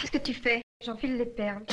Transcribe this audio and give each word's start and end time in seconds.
Qu'est-ce 0.00 0.12
que 0.12 0.18
tu 0.18 0.32
fais 0.32 0.62
J'enfile 0.82 1.18
les 1.18 1.26
perles. 1.26 1.64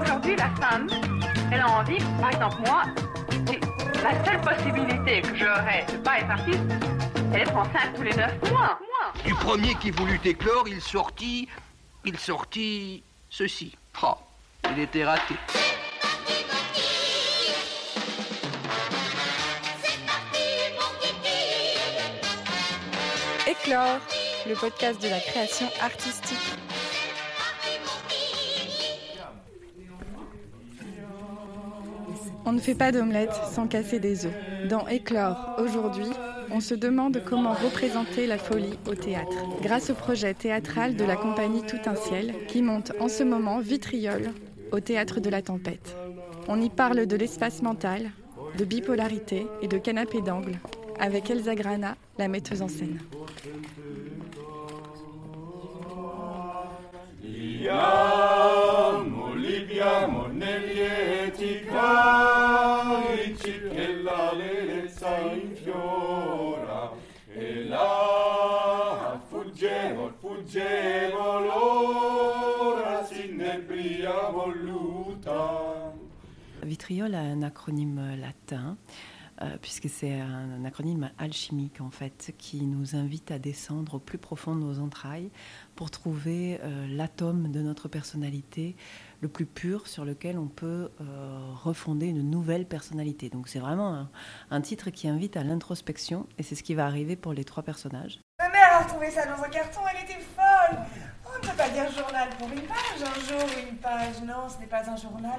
Aujourd'hui, 0.00 0.36
la 0.36 0.50
femme, 0.60 0.88
elle 1.52 1.60
a 1.60 1.68
envie, 1.68 1.98
par 2.20 2.30
exemple 2.30 2.56
moi, 2.66 2.82
la 4.02 4.24
seule 4.24 4.40
possibilité 4.40 5.22
que 5.22 5.34
j'aurais 5.34 5.84
de 5.90 5.96
pas 5.98 6.18
être 6.18 6.30
artiste, 6.30 6.60
c'est 7.14 7.38
d'être 7.38 7.56
enceinte 7.56 7.94
tous 7.94 8.02
les 8.02 8.14
neuf 8.14 8.32
mois. 8.50 8.78
Du 9.24 9.34
premier 9.34 9.74
qui 9.74 9.90
voulut 9.90 10.20
éclore, 10.24 10.68
il 10.68 10.80
sortit, 10.80 11.48
il 12.04 12.18
sortit 12.18 13.02
ceci. 13.28 13.76
Oh, 14.02 14.14
il 14.72 14.80
était 14.80 15.04
raté. 15.04 15.34
Éclore, 23.46 24.00
le 24.46 24.54
podcast 24.54 25.02
de 25.02 25.08
la 25.08 25.20
création 25.20 25.68
artistique. 25.82 26.38
On 32.50 32.54
ne 32.54 32.58
fait 32.58 32.74
pas 32.74 32.90
d'omelette 32.90 33.30
sans 33.52 33.68
casser 33.68 34.00
des 34.00 34.26
œufs. 34.26 34.34
Dans 34.68 34.88
Éclore, 34.88 35.54
aujourd'hui, 35.58 36.10
on 36.50 36.58
se 36.58 36.74
demande 36.74 37.22
comment 37.24 37.52
représenter 37.52 38.26
la 38.26 38.38
folie 38.38 38.76
au 38.88 38.96
théâtre. 38.96 39.36
Grâce 39.62 39.90
au 39.90 39.94
projet 39.94 40.34
théâtral 40.34 40.96
de 40.96 41.04
la 41.04 41.14
compagnie 41.14 41.62
Tout 41.62 41.78
un 41.86 41.94
ciel, 41.94 42.34
qui 42.48 42.62
monte 42.62 42.90
en 42.98 43.06
ce 43.06 43.22
moment 43.22 43.60
Vitriol 43.60 44.32
au 44.72 44.80
théâtre 44.80 45.20
de 45.20 45.30
la 45.30 45.42
tempête. 45.42 45.94
On 46.48 46.60
y 46.60 46.70
parle 46.70 47.06
de 47.06 47.14
l'espace 47.14 47.62
mental, 47.62 48.10
de 48.58 48.64
bipolarité 48.64 49.46
et 49.62 49.68
de 49.68 49.78
canapé 49.78 50.20
d'angle, 50.20 50.58
avec 50.98 51.30
Elsa 51.30 51.54
Grana, 51.54 51.94
la 52.18 52.26
metteuse 52.26 52.62
en 52.62 52.68
scène. 52.68 52.98
Vitriol 76.90 77.14
a 77.14 77.20
un 77.20 77.42
acronyme 77.42 78.16
latin, 78.20 78.76
euh, 79.42 79.56
puisque 79.62 79.88
c'est 79.88 80.18
un, 80.20 80.64
acronyme 80.64 81.12
alchimique 81.18 81.80
en 81.80 81.90
fait, 81.90 82.34
qui 82.36 82.62
nous 82.62 82.96
invite 82.96 83.30
à 83.30 83.38
descendre 83.38 83.94
au 83.94 83.98
plus 84.00 84.18
profond 84.18 84.56
de 84.56 84.60
nos 84.60 84.80
entrailles 84.80 85.30
pour 85.76 85.92
trouver 85.92 86.58
euh, 86.64 86.88
l'atome 86.88 87.52
de 87.52 87.60
notre 87.60 87.86
personnalité 87.86 88.74
le 89.20 89.28
plus 89.28 89.46
pur 89.46 89.86
sur 89.86 90.04
lequel 90.04 90.36
on 90.36 90.48
peut 90.48 90.90
euh, 91.00 91.52
refonder 91.62 92.06
une 92.06 92.28
nouvelle 92.28 92.66
personnalité. 92.66 93.28
Donc 93.28 93.46
c'est 93.46 93.60
vraiment 93.60 94.08
un, 94.50 94.60
titre 94.60 94.90
qui 94.90 95.06
invite 95.06 95.36
à 95.36 95.44
l'introspection, 95.44 96.26
et 96.38 96.42
c'est 96.42 96.56
ce 96.56 96.64
qui 96.64 96.74
va 96.74 96.86
arriver 96.86 97.14
pour 97.14 97.34
les 97.34 97.44
trois 97.44 97.62
personnages. 97.62 98.18
Ma 98.40 98.48
mère 98.48 98.72
a 98.72 98.82
retrouvé 98.82 99.12
ça 99.12 99.26
dans 99.26 99.40
un 99.40 99.48
carton, 99.48 99.82
elle 99.94 100.02
était 100.02 100.24
folle. 100.34 100.76
On 101.24 101.38
ne 101.38 101.48
peut 101.48 101.56
pas 101.56 101.68
dire 101.68 101.88
journal 101.92 102.30
pour 102.36 102.48
une 102.48 102.62
page, 102.62 103.00
un 103.00 103.20
jour 103.20 103.48
une 103.70 103.76
page. 103.76 104.20
Non, 104.26 104.48
ce 104.48 104.58
n'est 104.58 104.66
pas 104.66 104.90
un 104.90 104.96
journal. 104.96 105.38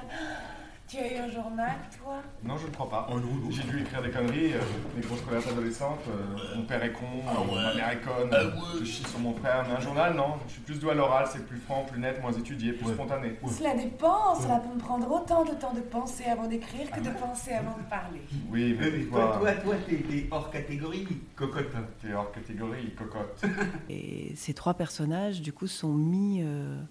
Tu 0.92 0.98
as 0.98 1.10
eu 1.10 1.16
un 1.16 1.30
journal, 1.30 1.72
toi? 1.98 2.16
Non, 2.44 2.58
je 2.58 2.66
ne 2.66 2.70
crois 2.70 2.90
pas. 2.90 3.08
J'ai 3.48 3.62
dû 3.62 3.80
écrire 3.80 4.02
des 4.02 4.10
conneries, 4.10 4.52
euh, 4.52 4.60
des 4.94 5.00
grosses 5.00 5.22
colères 5.22 5.48
adolescentes. 5.48 6.00
euh, 6.06 6.54
mon 6.56 6.64
père 6.64 6.84
est 6.84 6.92
con, 6.92 7.06
euh, 7.06 7.54
ma 7.54 7.74
mère 7.74 7.88
est 7.92 8.00
conne, 8.02 8.28
euh, 8.34 8.50
je 8.80 8.84
chie 8.84 9.04
sur 9.04 9.18
mon 9.18 9.32
frère. 9.32 9.64
Mais 9.66 9.74
un 9.74 9.80
journal, 9.80 10.14
non. 10.14 10.34
Je 10.48 10.52
suis 10.52 10.60
plus 10.60 10.78
doué 10.78 10.90
à 10.90 10.94
l'oral, 10.94 11.24
c'est 11.32 11.46
plus 11.46 11.56
franc, 11.56 11.86
plus 11.90 11.98
net, 11.98 12.20
moins 12.20 12.32
étudié, 12.32 12.74
plus 12.74 12.92
spontané. 12.92 13.38
Cela 13.48 13.74
dépend, 13.74 14.34
cela 14.34 14.58
peut 14.58 14.74
me 14.74 14.78
prendre 14.78 15.10
autant 15.10 15.46
de 15.46 15.52
temps 15.52 15.72
de 15.72 15.80
penser 15.80 16.24
avant 16.24 16.46
d'écrire 16.46 16.90
que 16.90 17.00
de 17.00 17.08
penser 17.08 17.52
avant 17.52 17.78
de 17.78 17.88
parler. 17.88 18.20
Oui, 18.50 18.76
mais 18.78 18.90
Mais 18.90 19.04
toi, 19.04 19.38
toi, 19.40 19.52
toi, 19.52 19.74
t'es 19.88 19.96
t'es 19.96 20.28
hors 20.30 20.50
catégorie, 20.50 21.08
cocotte. 21.34 21.72
t'es 22.02 22.12
hors 22.12 22.30
catégorie, 22.32 22.90
cocotte. 22.98 23.42
Et 23.88 24.34
ces 24.36 24.52
trois 24.52 24.74
personnages, 24.74 25.40
du 25.40 25.54
coup, 25.54 25.68
sont 25.68 25.94
mis 25.94 26.42
euh, 26.42 26.82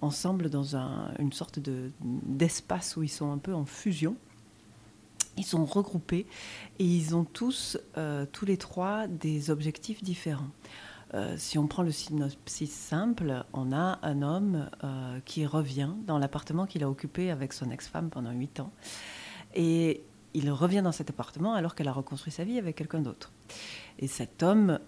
ensemble 0.00 0.50
dans 0.50 0.76
un- 0.76 1.12
une 1.18 1.32
sorte 1.32 1.58
de- 1.58 1.90
d'espace 2.02 2.96
où 2.96 3.02
ils 3.02 3.08
sont 3.08 3.30
un 3.32 3.38
peu 3.38 3.54
en 3.54 3.64
fusion. 3.64 4.16
Ils 5.36 5.44
sont 5.44 5.64
regroupés 5.64 6.26
et 6.78 6.84
ils 6.84 7.14
ont 7.14 7.24
tous, 7.24 7.78
euh, 7.96 8.26
tous 8.30 8.44
les 8.44 8.56
trois, 8.56 9.06
des 9.06 9.50
objectifs 9.50 10.02
différents. 10.02 10.50
Euh, 11.14 11.34
si 11.38 11.58
on 11.58 11.66
prend 11.66 11.82
le 11.82 11.90
synopsis 11.92 12.70
simple, 12.70 13.44
on 13.52 13.72
a 13.72 13.98
un 14.02 14.22
homme 14.22 14.70
euh, 14.84 15.18
qui 15.24 15.46
revient 15.46 15.90
dans 16.06 16.18
l'appartement 16.18 16.66
qu'il 16.66 16.82
a 16.84 16.90
occupé 16.90 17.30
avec 17.30 17.52
son 17.52 17.70
ex-femme 17.70 18.10
pendant 18.10 18.30
huit 18.32 18.60
ans. 18.60 18.72
Et 19.54 20.02
il 20.34 20.50
revient 20.50 20.82
dans 20.84 20.92
cet 20.92 21.10
appartement 21.10 21.54
alors 21.54 21.74
qu'elle 21.74 21.88
a 21.88 21.92
reconstruit 21.92 22.32
sa 22.32 22.44
vie 22.44 22.58
avec 22.58 22.76
quelqu'un 22.76 23.00
d'autre. 23.00 23.32
Et 23.98 24.06
cet 24.06 24.42
homme 24.44 24.78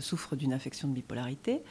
souffre 0.00 0.34
d'une 0.36 0.54
affection 0.54 0.88
de 0.88 0.94
bipolarité 0.94 1.62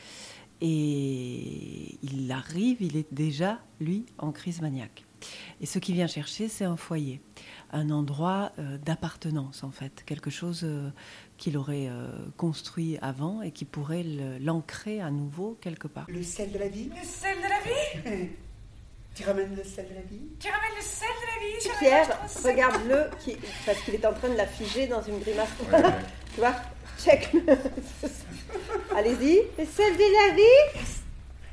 et 0.61 1.97
il 2.03 2.31
arrive, 2.31 2.81
il 2.81 2.95
est 2.95 3.11
déjà, 3.11 3.59
lui, 3.79 4.05
en 4.17 4.31
crise 4.31 4.61
maniaque. 4.61 5.05
Et 5.59 5.65
ce 5.65 5.79
qu'il 5.79 5.95
vient 5.95 6.07
chercher, 6.07 6.47
c'est 6.47 6.65
un 6.65 6.77
foyer, 6.77 7.21
un 7.71 7.89
endroit 7.89 8.51
euh, 8.59 8.77
d'appartenance, 8.77 9.63
en 9.63 9.71
fait, 9.71 10.03
quelque 10.05 10.29
chose 10.29 10.61
euh, 10.63 10.89
qu'il 11.37 11.57
aurait 11.57 11.87
euh, 11.89 12.09
construit 12.37 12.97
avant 13.01 13.41
et 13.41 13.51
qui 13.51 13.65
pourrait 13.65 14.03
l'ancrer 14.39 15.01
à 15.01 15.11
nouveau 15.11 15.57
quelque 15.61 15.87
part. 15.87 16.05
Le 16.09 16.23
sel 16.23 16.51
de 16.51 16.57
la 16.57 16.67
vie 16.67 16.89
Le 16.89 17.05
sel 17.05 17.37
de 17.37 17.43
la 17.43 18.19
vie 18.19 18.29
Tu 19.13 19.23
ramènes 19.23 19.55
le 19.55 19.63
sel 19.63 19.87
de 19.89 19.95
la 19.95 20.01
vie 20.01 20.29
Tu 20.39 20.47
ramènes 20.47 20.77
le 20.77 20.83
sel 20.83 21.09
de 21.09 21.25
la 21.27 21.47
vie 21.47 21.79
Pierre, 21.79 22.19
regarde-le, 22.45 23.35
parce 23.65 23.81
qu'il 23.81 23.95
est 23.95 24.05
en 24.05 24.13
train 24.13 24.29
de 24.29 24.37
la 24.37 24.47
figer 24.47 24.87
dans 24.87 25.01
une 25.01 25.19
grimace. 25.19 25.49
Ouais, 25.69 25.81
ouais. 25.81 25.91
tu 26.33 26.39
vois? 26.39 26.55
Check. 27.03 27.29
Allez-y. 28.95 29.37
Et 29.57 29.65
celle 29.65 29.93
de 29.95 30.29
la 30.29 30.35
vie 30.35 30.87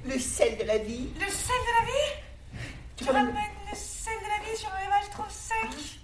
Le 0.07 0.19
sel 0.19 0.59
de 0.59 0.65
la 0.65 0.79
vie 0.79 1.09
Le 1.15 1.27
sel 1.31 1.57
de 1.67 1.81
la 1.81 1.87
vie 1.87 2.23
Tu 2.97 3.05
ramènes 3.05 3.35
le 3.71 3.77
sel 3.77 4.13
de 4.19 4.29
la 4.29 4.51
vie 4.51 4.57
sur 4.57 4.71
les 4.83 4.89
vaches 4.89 5.11
trop 5.11 5.25
secs 5.29 5.99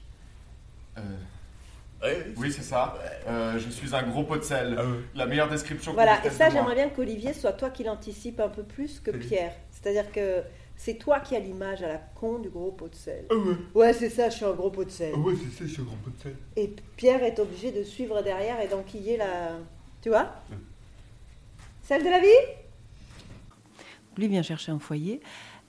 Euh, 0.97 2.23
oui, 2.37 2.53
c'est 2.53 2.63
ça. 2.63 2.95
Euh, 3.27 3.59
je 3.59 3.71
suis 3.71 3.95
un 3.95 4.03
gros 4.03 4.25
pot 4.25 4.37
de 4.37 4.43
sel. 4.43 4.79
La 5.15 5.27
meilleure 5.27 5.49
description 5.49 5.93
Voilà, 5.95 6.25
et 6.25 6.31
ça, 6.31 6.51
j'aimerais 6.51 6.75
bien 6.75 6.89
qu'Olivier 6.89 7.33
soit 7.33 7.53
toi 7.55 7.71
qui 7.71 7.85
l'anticipe 7.85 8.41
un 8.41 8.49
peu 8.49 8.63
plus 8.63 9.01
que 9.01 9.11
Pierre. 9.11 9.53
C'est-à-dire 9.71 10.11
que 10.13 10.43
c'est 10.77 10.95
toi 10.95 11.21
qui 11.21 11.35
as 11.37 11.41
l'image 11.41 11.83
à 11.83 11.89
la 11.89 11.99
con 11.99 12.39
du 12.39 12.49
gros 12.51 12.73
pot 12.73 12.89
de 12.89 12.95
sel. 12.95 13.25
Ah 13.31 13.35
ouais, 13.35 13.55
Ouais, 13.75 13.93
c'est 13.93 14.11
ça, 14.11 14.29
je 14.29 14.37
suis 14.37 14.45
un 14.45 14.53
gros 14.53 14.71
pot 14.71 14.85
de 14.85 14.91
sel. 14.91 15.13
ah 15.15 15.19
ouais, 15.19 15.35
c'est 15.37 15.51
ça, 15.59 15.65
je 15.67 15.73
suis 15.73 15.83
un 15.83 15.85
grand 15.87 15.97
pot 15.97 16.11
de 16.11 16.23
sel. 16.23 16.37
Et 16.57 16.75
Pierre 16.97 17.23
est 17.25 17.39
obligé 17.39 17.73
de 17.73 17.83
suivre 17.83 18.23
derrière 18.23 18.61
et 18.61 18.69
d'enquiller 18.69 19.17
la. 19.17 19.59
Tu 20.03 20.09
vois? 20.11 20.35
Celle 21.83 22.03
de 22.05 22.09
la 22.11 22.21
vie? 22.21 22.27
Lui 24.17 24.29
vient 24.29 24.43
chercher 24.43 24.73
un 24.73 24.79
foyer. 24.79 25.21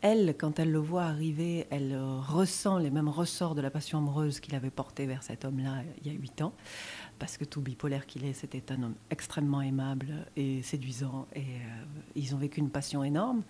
Elle, 0.02 0.36
quand 0.38 0.60
elle 0.60 0.72
le 0.72 0.78
voit 0.80 1.04
arriver, 1.04 1.66
elle 1.72 1.98
ressent 2.28 2.78
les 2.78 2.92
mêmes 2.92 3.08
ressorts 3.10 3.56
de 3.56 3.62
la 3.62 3.72
passion 3.72 3.98
amoureuse 3.98 4.40
qu'il 4.40 4.54
avait 4.54 4.70
portée 4.70 5.08
vers 5.08 5.24
cet 5.24 5.46
homme-là 5.46 5.82
il 6.02 6.12
y 6.12 6.16
a 6.16 6.20
huit 6.20 6.42
ans. 6.42 6.54
Parce 7.20 7.38
que 7.38 7.46
tout 7.46 7.62
bipolaire 7.62 8.06
qu'il 8.06 8.26
est, 8.26 8.34
c'était 8.34 8.72
un 8.74 8.84
homme 8.84 8.96
extrêmement 9.10 9.62
aimable 9.62 10.08
et 10.36 10.62
séduisant. 10.64 11.28
Et 11.34 11.40
euh, 11.40 11.84
ils 12.16 12.36
ont 12.36 12.38
vécu 12.38 12.60
une 12.60 12.70
passion 12.70 13.04
énorme. 13.04 13.44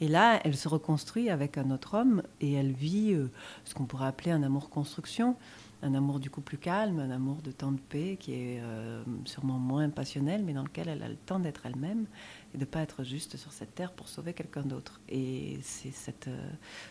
Et 0.00 0.08
là, 0.08 0.40
elle 0.44 0.56
se 0.56 0.68
reconstruit 0.68 1.30
avec 1.30 1.58
un 1.58 1.70
autre 1.70 1.94
homme 1.94 2.22
et 2.40 2.54
elle 2.54 2.72
vit 2.72 3.12
euh, 3.12 3.30
ce 3.64 3.74
qu'on 3.74 3.84
pourrait 3.84 4.06
appeler 4.06 4.30
un 4.30 4.42
amour 4.42 4.70
construction. 4.70 5.36
Un 5.84 5.94
amour 5.94 6.20
du 6.20 6.30
coup 6.30 6.40
plus 6.40 6.58
calme, 6.58 7.00
un 7.00 7.10
amour 7.10 7.42
de 7.42 7.50
temps 7.50 7.72
de 7.72 7.80
paix 7.80 8.16
qui 8.18 8.34
est 8.34 8.60
euh, 8.62 9.02
sûrement 9.24 9.58
moins 9.58 9.90
passionnel, 9.90 10.44
mais 10.44 10.52
dans 10.52 10.62
lequel 10.62 10.88
elle 10.88 11.02
a 11.02 11.08
le 11.08 11.16
temps 11.16 11.40
d'être 11.40 11.66
elle-même 11.66 12.06
et 12.54 12.56
de 12.56 12.62
ne 12.62 12.66
pas 12.66 12.82
être 12.82 13.02
juste 13.02 13.36
sur 13.36 13.52
cette 13.52 13.74
terre 13.74 13.90
pour 13.92 14.08
sauver 14.08 14.32
quelqu'un 14.32 14.62
d'autre. 14.62 15.00
Et 15.08 15.58
c'est 15.62 15.90
cette, 15.90 16.30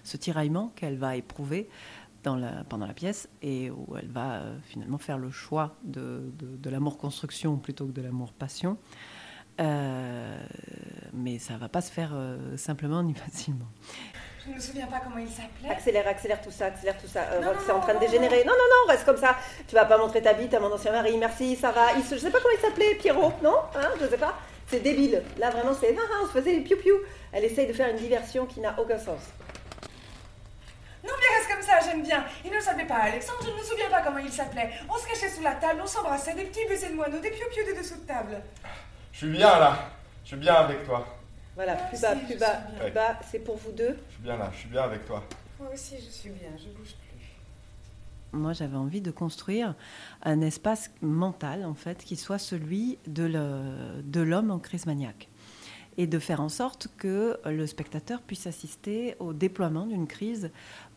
ce 0.03 0.17
tiraillement 0.17 0.73
qu'elle 0.75 0.97
va 0.97 1.15
éprouver 1.15 1.69
dans 2.23 2.35
la, 2.35 2.63
pendant 2.69 2.85
la 2.85 2.93
pièce 2.93 3.27
et 3.41 3.69
où 3.71 3.95
elle 3.97 4.07
va 4.09 4.33
euh, 4.33 4.55
finalement 4.67 4.97
faire 4.97 5.17
le 5.17 5.31
choix 5.31 5.75
de, 5.83 6.31
de- 6.37 6.55
de 6.57 6.69
l'amour 6.69 6.97
construction 6.97 7.57
plutôt 7.57 7.85
que 7.87 7.91
de 7.91 8.01
l'amour 8.01 8.31
passion. 8.33 8.77
Euh, 9.59 10.37
mais 11.13 11.37
ça 11.39 11.57
va 11.57 11.67
pas 11.69 11.81
se 11.81 11.91
faire 11.91 12.11
euh, 12.13 12.55
simplement 12.57 13.03
ni 13.03 13.13
facilement. 13.25 13.65
Je 14.45 14.49
ne 14.49 14.55
me 14.55 14.59
souviens 14.59 14.87
pas 14.87 14.99
comment 15.03 15.17
il 15.19 15.27
s'appelait. 15.29 15.69
Accélère, 15.69 16.07
accélère 16.07 16.41
tout 16.41 16.49
ça, 16.49 16.65
accélère 16.67 16.97
tout 16.99 17.07
ça. 17.07 17.21
Euh, 17.33 17.53
c'est 17.63 17.71
en 17.71 17.75
non, 17.75 17.81
train 17.81 17.93
de 17.93 17.99
dégénérer. 17.99 18.43
Non, 18.43 18.53
non, 18.53 18.57
non, 18.57 18.91
reste 18.91 19.05
comme 19.05 19.17
ça. 19.17 19.35
Tu 19.67 19.75
vas 19.75 19.85
pas 19.85 19.99
montrer 19.99 20.21
ta 20.21 20.33
bite 20.33 20.53
à 20.55 20.59
mon 20.59 20.71
ancien 20.73 20.91
mari. 20.91 21.15
Merci, 21.17 21.55
ça 21.55 21.71
va. 21.71 21.93
Il 21.95 22.03
se- 22.03 22.15
je 22.15 22.21
sais 22.21 22.31
pas 22.31 22.39
comment 22.39 22.55
il 22.57 22.61
s'appelait, 22.61 22.95
Pierrot, 22.95 23.33
non 23.43 23.55
Hein 23.75 23.89
Je 24.01 24.07
sais 24.07 24.17
pas. 24.17 24.33
C'est 24.67 24.79
débile. 24.79 25.21
Là, 25.37 25.51
vraiment, 25.51 25.73
c'est. 25.79 25.95
Ah, 25.95 26.21
on 26.23 26.27
se 26.27 26.31
faisait 26.31 26.55
des 26.55 26.61
piou-piou. 26.63 26.95
Elle 27.33 27.43
essaye 27.43 27.67
de 27.67 27.73
faire 27.73 27.89
une 27.89 27.97
diversion 27.97 28.45
qui 28.47 28.61
n'a 28.61 28.73
aucun 28.79 28.97
sens. 28.97 29.19
Non, 31.03 31.13
mais 31.19 31.37
reste 31.37 31.51
comme 31.51 31.61
ça, 31.61 31.80
j'aime 31.91 32.03
bien. 32.03 32.23
Il 32.45 32.51
ne 32.51 32.59
s'appelait 32.59 32.85
pas 32.87 32.95
Alexandre, 32.95 33.39
je 33.43 33.49
ne 33.49 33.55
me 33.55 33.63
souviens 33.63 33.89
pas 33.89 34.01
comment 34.01 34.17
il 34.19 34.31
s'appelait. 34.31 34.71
On 34.89 34.97
se 34.97 35.07
cachait 35.07 35.29
sous 35.29 35.41
la 35.43 35.55
table, 35.55 35.81
on 35.83 35.87
s'embrassait, 35.87 36.33
des 36.35 36.45
petits 36.45 36.65
baisers 36.67 36.89
de 36.91 36.95
moineaux, 36.95 37.19
des 37.19 37.31
piou-piou 37.31 37.65
des 37.65 37.77
dessous 37.79 37.95
de 37.95 38.05
table. 38.07 38.41
Je 39.11 39.17
suis 39.17 39.27
bien 39.29 39.59
là. 39.59 39.89
Je 40.23 40.29
suis 40.29 40.37
bien 40.37 40.53
avec 40.55 40.85
toi. 40.85 41.05
Voilà, 41.55 41.73
Moi 41.75 41.83
plus 41.89 41.95
aussi, 41.97 42.01
bas, 42.01 42.15
plus 42.15 42.37
bas, 42.37 42.61
plus 42.79 42.91
bas. 42.91 43.19
C'est 43.29 43.39
pour 43.39 43.57
vous 43.57 43.71
deux. 43.71 43.97
Je 44.09 44.13
suis 44.13 44.23
bien 44.23 44.37
là. 44.37 44.49
Je 44.53 44.59
suis 44.59 44.69
bien 44.69 44.83
avec 44.83 45.05
toi. 45.05 45.23
Moi 45.59 45.69
aussi, 45.73 45.95
je 45.97 46.09
suis 46.09 46.29
bien, 46.29 46.49
je 46.57 46.69
bouge 46.69 46.95
plus. 46.95 47.07
Moi, 48.33 48.53
j'avais 48.53 48.77
envie 48.77 49.01
de 49.01 49.11
construire 49.11 49.75
un 50.23 50.39
espace 50.41 50.89
mental, 51.01 51.65
en 51.65 51.73
fait, 51.73 51.97
qui 52.05 52.15
soit 52.15 52.39
celui 52.39 52.97
de 53.05 53.23
le- 53.25 54.01
de 54.03 54.21
l'homme 54.21 54.51
en 54.51 54.59
crise 54.59 54.85
maniaque. 54.85 55.27
Et 55.97 56.07
de 56.07 56.17
faire 56.19 56.39
en 56.39 56.47
sorte 56.47 56.87
que 56.97 57.37
le 57.45 57.67
spectateur 57.67 58.21
puisse 58.21 58.47
assister 58.47 59.15
au 59.19 59.33
déploiement 59.33 59.85
d'une 59.85 60.07
crise 60.07 60.49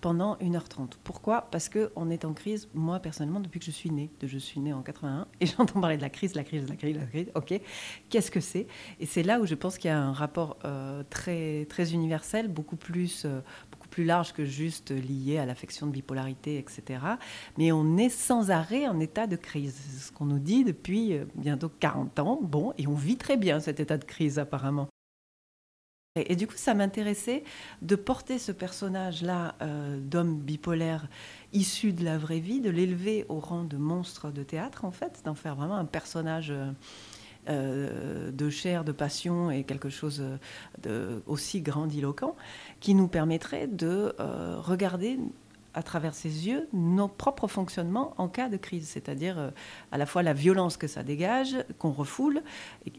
pendant 0.04 0.36
1h30. 0.36 0.98
Pourquoi? 1.02 1.48
Parce 1.50 1.70
qu'on 1.70 2.10
est 2.10 2.26
en 2.26 2.34
crise, 2.34 2.68
moi 2.74 3.00
personnellement, 3.00 3.40
depuis 3.40 3.58
que 3.58 3.64
je 3.64 3.70
suis 3.70 3.90
née. 3.90 4.10
Je 4.22 4.36
suis 4.36 4.60
née 4.60 4.74
en 4.74 4.82
81 4.82 5.26
et 5.40 5.46
j'entends 5.46 5.80
parler 5.80 5.96
de 5.96 6.02
la 6.02 6.10
crise, 6.10 6.34
la 6.34 6.44
crise, 6.44 6.68
la 6.68 6.76
crise, 6.76 6.94
la 6.98 7.06
crise. 7.06 7.30
Ok, 7.34 7.58
qu'est-ce 8.10 8.30
que 8.30 8.40
c'est? 8.40 8.66
Et 9.00 9.06
c'est 9.06 9.22
là 9.22 9.40
où 9.40 9.46
je 9.46 9.54
pense 9.54 9.78
qu'il 9.78 9.88
y 9.88 9.94
a 9.94 9.98
un 9.98 10.12
rapport 10.12 10.58
euh, 10.66 11.02
très, 11.08 11.64
très 11.70 11.94
universel, 11.94 12.48
beaucoup 12.48 12.76
plus, 12.76 13.24
euh, 13.24 13.40
beaucoup 13.70 13.88
plus 13.88 14.04
large 14.04 14.34
que 14.34 14.44
juste 14.44 14.90
lié 14.90 15.38
à 15.38 15.46
l'affection 15.46 15.86
de 15.86 15.92
bipolarité, 15.92 16.58
etc. 16.58 17.00
Mais 17.56 17.72
on 17.72 17.96
est 17.96 18.10
sans 18.10 18.50
arrêt 18.50 18.86
en 18.86 19.00
état 19.00 19.26
de 19.26 19.36
crise. 19.36 19.74
C'est 19.74 20.08
ce 20.08 20.12
qu'on 20.12 20.26
nous 20.26 20.38
dit 20.38 20.64
depuis 20.64 21.14
euh, 21.14 21.24
bientôt 21.34 21.70
40 21.80 22.18
ans. 22.18 22.40
Bon, 22.42 22.74
et 22.76 22.86
on 22.86 22.94
vit 22.94 23.16
très 23.16 23.38
bien 23.38 23.58
cet 23.58 23.80
état 23.80 23.96
de 23.96 24.04
crise 24.04 24.38
apparemment. 24.38 24.86
Et, 26.16 26.36
du 26.36 26.46
coup, 26.46 26.54
ça 26.54 26.74
m'intéressait 26.74 27.42
de 27.82 27.96
porter 27.96 28.38
ce 28.38 28.52
personnage-là 28.52 29.56
euh, 29.62 29.98
d'homme 29.98 30.38
bipolaire 30.38 31.08
issu 31.52 31.92
de 31.92 32.04
la 32.04 32.18
vraie 32.18 32.38
vie, 32.38 32.60
de 32.60 32.70
l'élever 32.70 33.26
au 33.28 33.40
rang 33.40 33.64
de 33.64 33.76
monstre 33.76 34.30
de 34.30 34.44
théâtre, 34.44 34.84
en 34.84 34.92
fait, 34.92 35.22
d'en 35.24 35.34
faire 35.34 35.56
vraiment 35.56 35.74
un 35.74 35.84
personnage 35.84 36.52
euh, 36.52 36.70
euh, 37.48 38.30
de 38.30 38.48
chair, 38.48 38.84
de 38.84 38.92
passion 38.92 39.50
et 39.50 39.64
quelque 39.64 39.88
chose 39.88 40.22
de 40.80 41.20
aussi 41.26 41.62
grandiloquent 41.62 42.36
qui 42.78 42.94
nous 42.94 43.08
permettrait 43.08 43.66
de 43.66 44.14
regarder 44.60 45.18
à 45.74 45.82
travers 45.82 46.14
ses 46.14 46.46
yeux 46.46 46.68
nos 46.72 47.08
propres 47.08 47.48
fonctionnements 47.48 48.14
en 48.18 48.28
cas 48.28 48.48
de 48.48 48.56
crise, 48.56 48.88
c'est-à-dire 48.88 49.38
euh, 49.38 49.50
à 49.92 49.98
la 49.98 50.06
fois 50.06 50.22
la 50.22 50.32
violence 50.32 50.76
que 50.76 50.86
ça 50.86 51.02
dégage, 51.02 51.56
qu'on 51.78 51.90
refoule, 51.90 52.42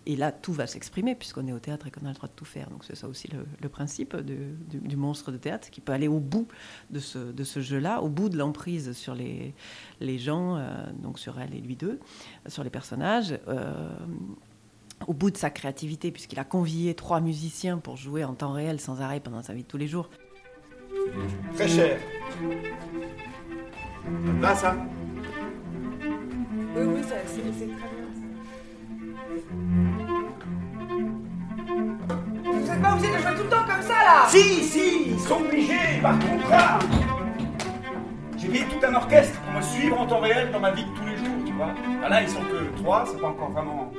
et, 0.06 0.16
là 0.16 0.32
tout 0.32 0.54
va 0.54 0.68
s'exprimer 0.68 1.16
puisqu'on 1.16 1.48
est 1.48 1.54
au 1.54 1.60
théâtre 1.60 1.88
et 1.88 1.92
qu'on 1.92 2.06
a 2.06 2.10
le 2.10 2.16
droit 2.16 2.30
de 2.30 2.34
tout 2.34 2.46
faire. 2.46 2.70
Donc 2.70 2.84
c'est 2.84 2.96
ça 2.96 3.08
aussi 3.08 3.30
le, 3.62 3.70
principe 3.70 4.16
du, 4.16 4.96
monstre 4.96 5.32
de 5.32 5.38
théâtre, 5.38 5.70
qui 5.70 5.82
peut 5.82 5.92
aller 5.92 6.08
au 6.08 6.20
bout 6.20 6.48
de 6.90 7.00
ce, 7.00 7.62
jeu-là, 7.62 8.02
au 8.02 8.10
bout 8.10 8.30
de 8.30 8.38
l'emprise 8.38 8.94
sur 8.94 9.16
les, 9.16 9.54
les 10.00 10.20
gens, 10.20 10.58
euh, 10.58 10.86
donc 11.02 11.20
sur 11.20 11.40
elle 11.40 11.54
et 11.54 11.62
lui 11.62 11.76
deux, 11.76 12.00
sur 12.48 12.64
les 12.64 12.70
personnages. 12.70 13.38
euh, 13.48 13.90
au 15.08 15.14
bout 15.14 15.30
de 15.30 15.38
sa 15.38 15.50
créativité, 15.50 16.12
puisqu'il 16.12 16.40
a 16.40 16.46
convié 16.46 16.96
trois 16.96 17.20
musiciens 17.20 17.78
pour 17.78 17.98
jouer 17.98 18.24
en 18.24 18.34
temps 18.34 18.54
réel 18.54 18.80
sans 18.80 19.02
arrêt 19.02 19.20
pendant 19.20 19.42
sa 19.42 19.54
vie 19.54 19.64
de 19.64 19.68
tous 19.68 19.78
les 19.78 19.88
jours. 19.88 20.10
Très 21.56 21.68
cher. 21.68 22.00
Là, 24.42 24.56
ça 24.56 24.76
Oui, 26.76 26.84
oui, 26.86 27.04
ça, 27.04 27.16
c'est 27.26 27.42
c'est 27.58 27.68
très 27.68 27.90
bien. 27.90 28.06
Vous 32.44 32.60
n'êtes 32.60 32.82
pas 32.82 32.94
obligé 32.94 33.12
de 33.14 33.18
jouer 33.18 33.36
tout 33.36 33.44
le 33.44 33.50
temps 33.50 33.66
comme 33.68 33.82
ça, 33.82 33.94
là 33.94 34.26
Si, 34.28 34.64
si, 34.64 35.10
ils 35.12 35.20
sont 35.20 35.42
obligés 35.42 36.00
par 36.02 36.18
contrat. 36.20 36.80
J'ai 38.38 38.48
payé 38.48 38.66
tout 38.66 38.86
un 38.86 38.94
orchestre 38.96 39.40
pour 39.42 39.54
me 39.54 39.62
suivre 39.62 40.00
en 40.00 40.06
temps 40.06 40.20
réel 40.20 40.52
dans 40.52 40.60
ma 40.60 40.72
vie 40.72 40.84
de 40.84 40.90
tous 40.90 41.06
les 41.06 41.18
jours, 41.18 41.44
tu 41.46 41.54
vois. 41.54 41.74
Ah 42.04 42.10
là, 42.10 42.22
ils 42.22 42.30
sont 42.30 42.42
que 42.44 42.78
trois, 42.82 43.06
c'est 43.06 43.20
pas 43.20 43.30
encore 43.30 43.52
vraiment, 43.52 43.92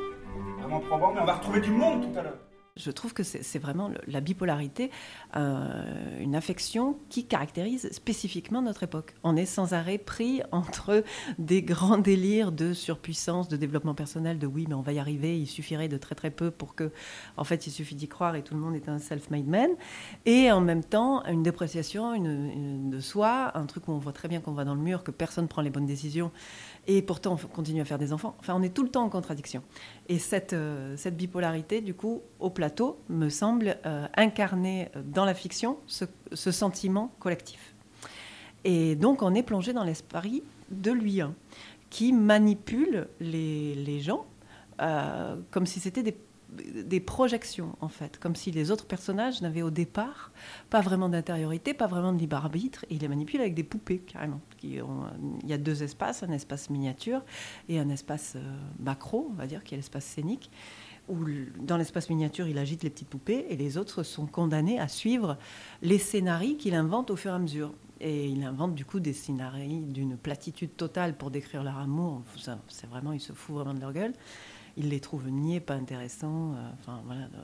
vraiment 0.60 0.80
probant, 0.80 1.12
mais 1.14 1.20
on 1.20 1.24
va 1.24 1.34
retrouver 1.34 1.60
du 1.60 1.70
monde 1.70 2.02
tout 2.02 2.18
à 2.18 2.22
l'heure. 2.22 2.45
Je 2.76 2.90
trouve 2.90 3.14
que 3.14 3.22
c'est 3.22 3.58
vraiment 3.58 3.90
la 4.06 4.20
bipolarité, 4.20 4.90
euh, 5.34 6.20
une 6.20 6.34
affection 6.34 6.98
qui 7.08 7.24
caractérise 7.24 7.90
spécifiquement 7.90 8.60
notre 8.60 8.82
époque. 8.82 9.14
On 9.22 9.34
est 9.34 9.46
sans 9.46 9.72
arrêt 9.72 9.96
pris 9.96 10.42
entre 10.52 11.02
des 11.38 11.62
grands 11.62 11.96
délires 11.96 12.52
de 12.52 12.74
surpuissance, 12.74 13.48
de 13.48 13.56
développement 13.56 13.94
personnel, 13.94 14.38
de 14.38 14.46
oui, 14.46 14.66
mais 14.68 14.74
on 14.74 14.82
va 14.82 14.92
y 14.92 14.98
arriver, 14.98 15.40
il 15.40 15.46
suffirait 15.46 15.88
de 15.88 15.96
très 15.96 16.14
très 16.14 16.30
peu 16.30 16.50
pour 16.50 16.74
que, 16.74 16.90
en 17.38 17.44
fait, 17.44 17.66
il 17.66 17.70
suffit 17.70 17.94
d'y 17.94 18.08
croire 18.08 18.36
et 18.36 18.42
tout 18.42 18.52
le 18.54 18.60
monde 18.60 18.74
est 18.74 18.90
un 18.90 18.98
self-made 18.98 19.46
man. 19.46 19.70
Et 20.26 20.52
en 20.52 20.60
même 20.60 20.84
temps, 20.84 21.24
une 21.24 21.42
dépréciation 21.42 22.12
une- 22.12 22.90
de 22.90 23.00
soi, 23.00 23.56
un 23.56 23.64
truc 23.64 23.88
où 23.88 23.92
on 23.92 23.98
voit 23.98 24.12
très 24.12 24.28
bien 24.28 24.40
qu'on 24.40 24.52
va 24.52 24.64
dans 24.64 24.74
le 24.74 24.82
mur, 24.82 25.02
que 25.02 25.10
personne 25.10 25.48
prend 25.48 25.62
les 25.62 25.70
bonnes 25.70 25.86
décisions, 25.86 26.30
et 26.86 27.02
pourtant 27.02 27.34
on 27.34 27.46
continue 27.48 27.80
à 27.80 27.84
faire 27.84 27.98
des 27.98 28.12
enfants. 28.12 28.36
Enfin, 28.40 28.54
on 28.56 28.62
est 28.62 28.74
tout 28.74 28.82
le 28.82 28.88
temps 28.88 29.04
en 29.04 29.08
contradiction. 29.08 29.62
Et 30.08 30.18
cette, 30.18 30.52
euh, 30.52 30.96
bipolarité, 31.12 31.80
du 31.80 31.94
coup, 31.94 32.22
au 32.40 32.50
plateau, 32.50 32.98
me 33.08 33.28
semble 33.28 33.76
euh, 33.86 34.06
incarner 34.16 34.88
euh, 34.96 35.02
dans 35.04 35.24
la 35.24 35.34
fiction 35.34 35.78
ce, 35.86 36.06
sentiment 36.32 37.12
collectif. 37.18 37.74
Et 38.64 38.96
donc, 38.96 39.22
on 39.22 39.34
est 39.34 39.42
plongé 39.42 39.72
dans 39.72 39.84
l'esprit 39.84 40.42
de 40.70 40.90
lui, 40.90 41.20
hein, 41.20 41.34
qui 41.90 42.12
manipule 42.12 43.08
les, 43.20 44.00
gens 44.00 44.26
comme 45.50 45.64
si 45.64 45.80
c'était 45.80 46.02
des, 46.02 46.14
des 46.48 47.00
projections, 47.00 47.76
en 47.80 47.88
fait, 47.88 48.18
comme 48.18 48.36
si 48.36 48.50
les 48.50 48.70
autres 48.70 48.86
personnages 48.86 49.42
n'avaient 49.42 49.62
au 49.62 49.70
départ 49.70 50.30
pas 50.70 50.80
vraiment 50.80 51.08
d'intériorité, 51.08 51.74
pas 51.74 51.86
vraiment 51.86 52.12
de 52.12 52.18
libre 52.18 52.36
arbitre, 52.36 52.84
et 52.88 52.94
il 52.94 53.00
les 53.00 53.08
manipule 53.08 53.40
avec 53.40 53.54
des 53.54 53.64
poupées, 53.64 53.98
carrément. 53.98 54.40
Il 54.62 54.82
y 55.44 55.52
a 55.52 55.58
deux 55.58 55.82
espaces, 55.82 56.22
un 56.22 56.30
espace 56.30 56.70
miniature 56.70 57.22
et 57.68 57.80
un 57.80 57.88
espace 57.88 58.34
euh, 58.36 58.56
macro, 58.78 59.28
on 59.30 59.34
va 59.34 59.46
dire, 59.46 59.64
qui 59.64 59.74
est 59.74 59.76
l'espace 59.76 60.04
scénique, 60.04 60.50
où 61.08 61.16
dans 61.60 61.76
l'espace 61.76 62.10
miniature, 62.10 62.46
il 62.46 62.58
agite 62.58 62.82
les 62.82 62.90
petites 62.90 63.08
poupées, 63.08 63.46
et 63.48 63.56
les 63.56 63.76
autres 63.76 64.02
sont 64.02 64.26
condamnés 64.26 64.78
à 64.78 64.88
suivre 64.88 65.38
les 65.82 65.98
scénarios 65.98 66.56
qu'il 66.56 66.74
invente 66.74 67.10
au 67.10 67.16
fur 67.16 67.32
et 67.32 67.34
à 67.34 67.38
mesure. 67.38 67.72
Et 68.00 68.26
il 68.26 68.44
invente 68.44 68.74
du 68.74 68.84
coup 68.84 69.00
des 69.00 69.14
scénarios 69.14 69.86
d'une 69.86 70.16
platitude 70.16 70.76
totale 70.76 71.16
pour 71.16 71.30
décrire 71.30 71.62
leur 71.62 71.78
amour. 71.78 72.22
C'est 72.68 72.86
vraiment, 72.86 73.12
il 73.12 73.20
se 73.20 73.32
fout 73.32 73.54
vraiment 73.56 73.72
de 73.72 73.80
leur 73.80 73.92
gueule. 73.92 74.12
Il 74.78 74.90
les 74.90 75.00
trouve 75.00 75.28
niais, 75.30 75.60
pas 75.60 75.72
intéressants, 75.72 76.52
euh, 76.52 76.70
enfin 76.78 77.00
voilà, 77.06 77.22
euh, 77.22 77.42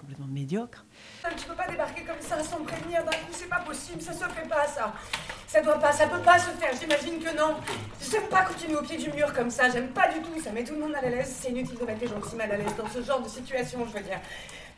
complètement 0.00 0.26
médiocres. 0.26 0.84
Tu 1.36 1.46
peux 1.46 1.54
pas 1.54 1.68
débarquer 1.68 2.02
comme 2.02 2.20
ça 2.20 2.42
sans 2.42 2.64
prévenir 2.64 3.04
d'un 3.04 3.10
coup, 3.10 3.30
c'est 3.30 3.48
pas 3.48 3.60
possible, 3.60 4.02
ça 4.02 4.12
se 4.12 4.24
fait 4.24 4.48
pas 4.48 4.66
ça. 4.66 4.92
Ça 5.46 5.62
doit 5.62 5.78
pas, 5.78 5.92
ça 5.92 6.08
peut 6.08 6.22
pas 6.22 6.40
se 6.40 6.50
faire, 6.50 6.72
j'imagine 6.80 7.20
que 7.20 7.36
non. 7.36 7.54
J'aime 8.10 8.28
pas 8.28 8.42
continuer 8.42 8.76
au 8.76 8.82
pied 8.82 8.96
du 8.96 9.12
mur 9.12 9.32
comme 9.32 9.50
ça, 9.50 9.70
j'aime 9.70 9.90
pas 9.90 10.12
du 10.12 10.20
tout, 10.22 10.40
ça 10.42 10.50
met 10.50 10.64
tout 10.64 10.74
le 10.74 10.80
monde 10.80 10.92
mal 10.92 11.04
à 11.04 11.10
l'aise, 11.10 11.32
c'est 11.40 11.50
inutile 11.50 11.78
de 11.78 11.84
mettre 11.84 12.00
les 12.00 12.08
gens 12.08 12.18
aussi 12.18 12.34
mal 12.34 12.50
à 12.50 12.56
l'aise 12.56 12.74
dans 12.76 12.88
ce 12.88 13.00
genre 13.00 13.22
de 13.22 13.28
situation, 13.28 13.86
je 13.86 13.92
veux 13.98 14.04
dire. 14.04 14.20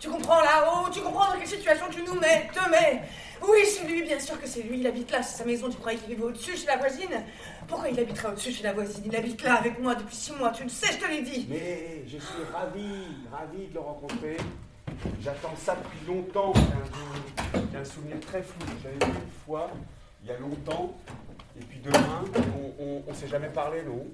Tu 0.04 0.10
comprends 0.10 0.42
là-haut, 0.42 0.90
tu 0.90 1.00
comprends 1.00 1.32
dans 1.32 1.38
quelle 1.38 1.48
situation 1.48 1.86
tu 1.90 2.02
nous 2.02 2.20
mets, 2.20 2.46
te 2.52 2.68
mets. 2.68 3.00
Oui, 3.42 3.60
c'est 3.64 3.86
lui, 3.86 4.02
bien 4.02 4.20
sûr 4.20 4.38
que 4.38 4.46
c'est 4.46 4.60
lui, 4.60 4.80
il 4.80 4.86
habite 4.86 5.10
là, 5.10 5.22
c'est 5.22 5.38
sa 5.38 5.46
maison, 5.46 5.70
tu 5.70 5.78
croyais 5.78 5.96
qu'il 5.96 6.10
vivait 6.10 6.24
au-dessus 6.24 6.58
chez 6.58 6.66
la 6.66 6.76
voisine 6.76 7.08
Pourquoi 7.66 7.88
il 7.88 7.98
habiterait 7.98 8.28
au-dessus 8.28 8.52
chez 8.52 8.64
la 8.64 8.74
voisine? 8.74 9.02
Il 9.06 9.16
habite 9.16 9.42
là 9.42 9.54
avec 9.54 9.80
moi 9.80 9.94
depuis 9.94 10.14
six 10.14 10.32
mois, 10.32 10.50
tu 10.50 10.64
le 10.64 10.68
sais, 10.68 10.92
je 10.92 10.98
te 10.98 11.10
l'ai 11.10 11.22
dit. 11.22 11.46
Mais 11.48 12.02
je 12.06 12.18
suis 12.18 12.44
ravi, 12.52 12.86
ravi 13.32 13.66
de 13.68 13.72
le 13.72 13.80
rencontrer. 13.80 14.36
J'attends 15.22 15.56
ça 15.56 15.74
depuis 15.74 16.06
longtemps. 16.06 16.52
J'ai 17.72 17.78
un, 17.78 17.84
souvenir 17.84 18.20
très 18.20 18.42
flou. 18.42 18.60
J'avais 18.82 18.96
vu 18.96 19.10
une 19.10 19.46
fois, 19.46 19.70
il 20.22 20.28
y 20.28 20.32
a 20.32 20.38
longtemps, 20.38 20.98
et 21.58 21.64
puis 21.64 21.78
demain, 21.78 22.24
on, 22.78 23.02
on 23.08 23.14
s'est 23.14 23.28
jamais 23.28 23.48
parlé, 23.48 23.82
non? 23.84 24.06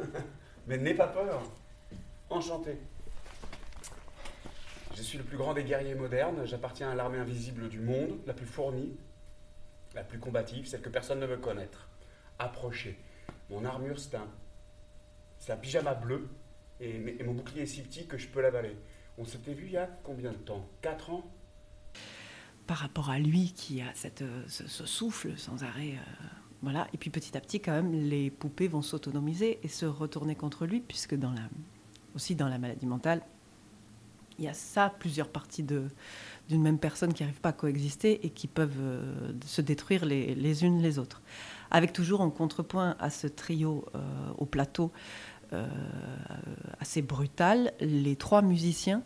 Mais 0.66 0.78
n'aie 0.78 0.94
pas 0.94 1.06
peur. 1.06 1.42
Enchanté. 2.28 2.76
Je 4.94 5.02
suis 5.02 5.18
le 5.18 5.24
plus 5.24 5.36
grand 5.36 5.54
des 5.54 5.64
guerriers 5.64 5.94
modernes. 5.94 6.44
J'appartiens 6.44 6.90
à 6.90 6.94
l'armée 6.94 7.18
invisible 7.18 7.68
du 7.68 7.80
monde, 7.80 8.18
la 8.26 8.34
plus 8.34 8.46
fournie, 8.46 8.96
la 9.94 10.04
plus 10.04 10.18
combative, 10.18 10.66
celle 10.66 10.82
que 10.82 10.88
personne 10.88 11.20
ne 11.20 11.26
veut 11.26 11.38
connaître. 11.38 11.88
Approchez. 12.38 12.98
Mon 13.50 13.64
armure, 13.64 13.98
c'est 13.98 14.16
un, 14.16 14.26
c'est 15.38 15.52
un 15.52 15.56
pyjama 15.56 15.94
bleu, 15.94 16.28
et, 16.80 17.22
mon 17.24 17.34
bouclier 17.34 17.62
est 17.62 17.66
si 17.66 17.82
petit 17.82 18.06
que 18.06 18.18
je 18.18 18.28
peux 18.28 18.40
l'avaler. 18.40 18.76
On 19.18 19.24
s'était 19.24 19.54
vu 19.54 19.66
il 19.66 19.72
y 19.72 19.76
a 19.76 19.88
combien 20.02 20.32
de 20.32 20.36
temps? 20.36 20.66
Quatre 20.80 21.10
ans? 21.10 21.30
Par 22.66 22.78
rapport 22.78 23.10
à 23.10 23.18
lui 23.18 23.52
qui 23.52 23.80
a 23.80 23.92
cette, 23.94 24.24
ce, 24.48 24.86
souffle 24.86 25.36
sans 25.36 25.64
arrêt. 25.64 25.92
euh, 25.92 26.26
voilà. 26.62 26.86
Et 26.92 26.98
puis 26.98 27.10
petit 27.10 27.36
à 27.36 27.40
petit, 27.40 27.60
quand 27.60 27.72
même, 27.72 27.92
les 27.92 28.30
poupées 28.30 28.68
vont 28.68 28.82
s'autonomiser 28.82 29.58
et 29.62 29.68
se 29.68 29.84
retourner 29.84 30.34
contre 30.34 30.66
lui, 30.66 30.80
puisque 30.80 31.16
aussi 32.14 32.34
dans 32.34 32.48
la 32.48 32.58
maladie 32.58 32.86
mentale, 32.86 33.22
il 34.42 34.46
y 34.46 34.48
a 34.48 34.54
ça, 34.54 34.92
plusieurs 34.98 35.28
parties 35.28 35.62
de, 35.62 35.84
d'une 36.48 36.62
même 36.62 36.78
personne 36.78 37.14
qui 37.14 37.22
n'arrivent 37.22 37.40
pas 37.40 37.50
à 37.50 37.52
coexister 37.52 38.26
et 38.26 38.30
qui 38.30 38.48
peuvent 38.48 38.80
euh, 38.80 39.32
se 39.46 39.60
détruire 39.60 40.04
les, 40.04 40.34
les, 40.34 40.64
unes 40.64 40.82
les 40.82 40.98
autres. 40.98 41.22
Avec 41.70 41.92
toujours 41.92 42.20
en 42.20 42.30
contrepoint 42.30 42.96
à 42.98 43.08
ce 43.08 43.28
trio 43.28 43.84
euh, 43.94 44.00
au 44.38 44.44
plateau 44.44 44.90
euh, 45.52 45.66
assez 46.80 47.02
brutal, 47.02 47.72
les 47.80 48.16
trois 48.16 48.42
musiciens 48.42 49.02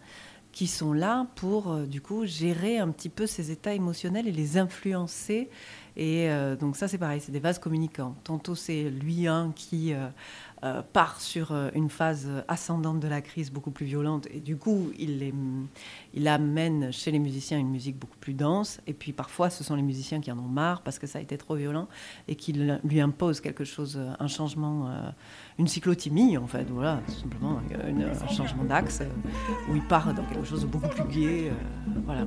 qui 0.53 0.67
sont 0.67 0.95
là 0.95 1.27
pour 1.35 1.81
du 1.81 2.01
coup 2.01 2.25
gérer 2.25 2.79
un 2.79 2.89
petit 2.89 3.11
peu 3.11 3.27
ces 3.27 3.51
états 3.51 3.75
émotionnels 3.75 4.27
et 4.27 4.33
les 4.33 4.57
influencer. 4.57 5.51
Et 5.97 6.29
donc 6.61 6.77
ça 6.77 6.89
c'est 6.89 6.99
pareil, 6.99 7.21
c'est 7.21 7.33
des 7.33 7.41
vases 7.41 7.59
communicants. 7.59 8.15
Tantôt 8.25 8.55
c'est 8.55 8.91
lui 8.91 9.27
un 9.27 9.53
qui 9.55 9.95
euh, 10.65 10.81
part 10.81 11.21
sur 11.21 11.53
euh, 11.53 11.69
une 11.75 11.91
phase 11.91 12.31
ascendante 12.49 12.99
de 12.99 13.09
la 13.09 13.21
crise 13.21 13.53
beaucoup 13.53 13.71
plus 13.71 13.85
violente 13.85 14.27
et 14.31 14.41
du 14.41 14.57
coup 14.57 14.91
il, 14.99 15.35
il 16.15 16.29
amène 16.29 16.91
chez 16.93 17.11
les 17.11 17.19
musiciens 17.19 17.59
une 17.59 17.69
musique 17.69 17.99
beaucoup 17.99 18.17
plus 18.17 18.33
dense 18.33 18.81
et 18.87 18.95
puis 18.95 19.13
parfois 19.13 19.51
ce 19.51 19.63
sont 19.63 19.77
les 19.77 19.83
musiciens 19.83 20.19
qui 20.23 20.33
en 20.33 20.39
ont 20.39 20.49
marre 20.49 20.81
parce 20.81 20.99
que 20.99 21.07
ça 21.07 21.19
a 21.19 21.23
été 21.23 21.37
trop 21.37 21.57
violent 21.57 21.89
et 22.27 22.37
qui 22.37 22.55
lui 22.55 23.01
imposent 23.03 23.43
quelque 23.43 23.65
chose, 23.65 23.99
euh, 23.99 24.15
un 24.19 24.29
changement, 24.29 24.91
une 25.59 25.69
cyclotimie 25.69 26.39
en 26.39 26.47
fait, 26.47 26.65
voilà, 26.71 27.03
tout 27.07 27.13
simplement 27.13 27.61
un 27.69 28.29
changement 28.29 28.65
d'axe 28.65 29.03
où 29.71 29.77
il 29.77 29.83
part 29.83 30.15
dans 30.15 30.25
quelque 30.25 30.45
chose 30.45 30.63
de 30.63 30.67
beaucoup 30.67 30.89
plus 30.89 31.05
gai, 31.05 31.53
voilà. 32.07 32.27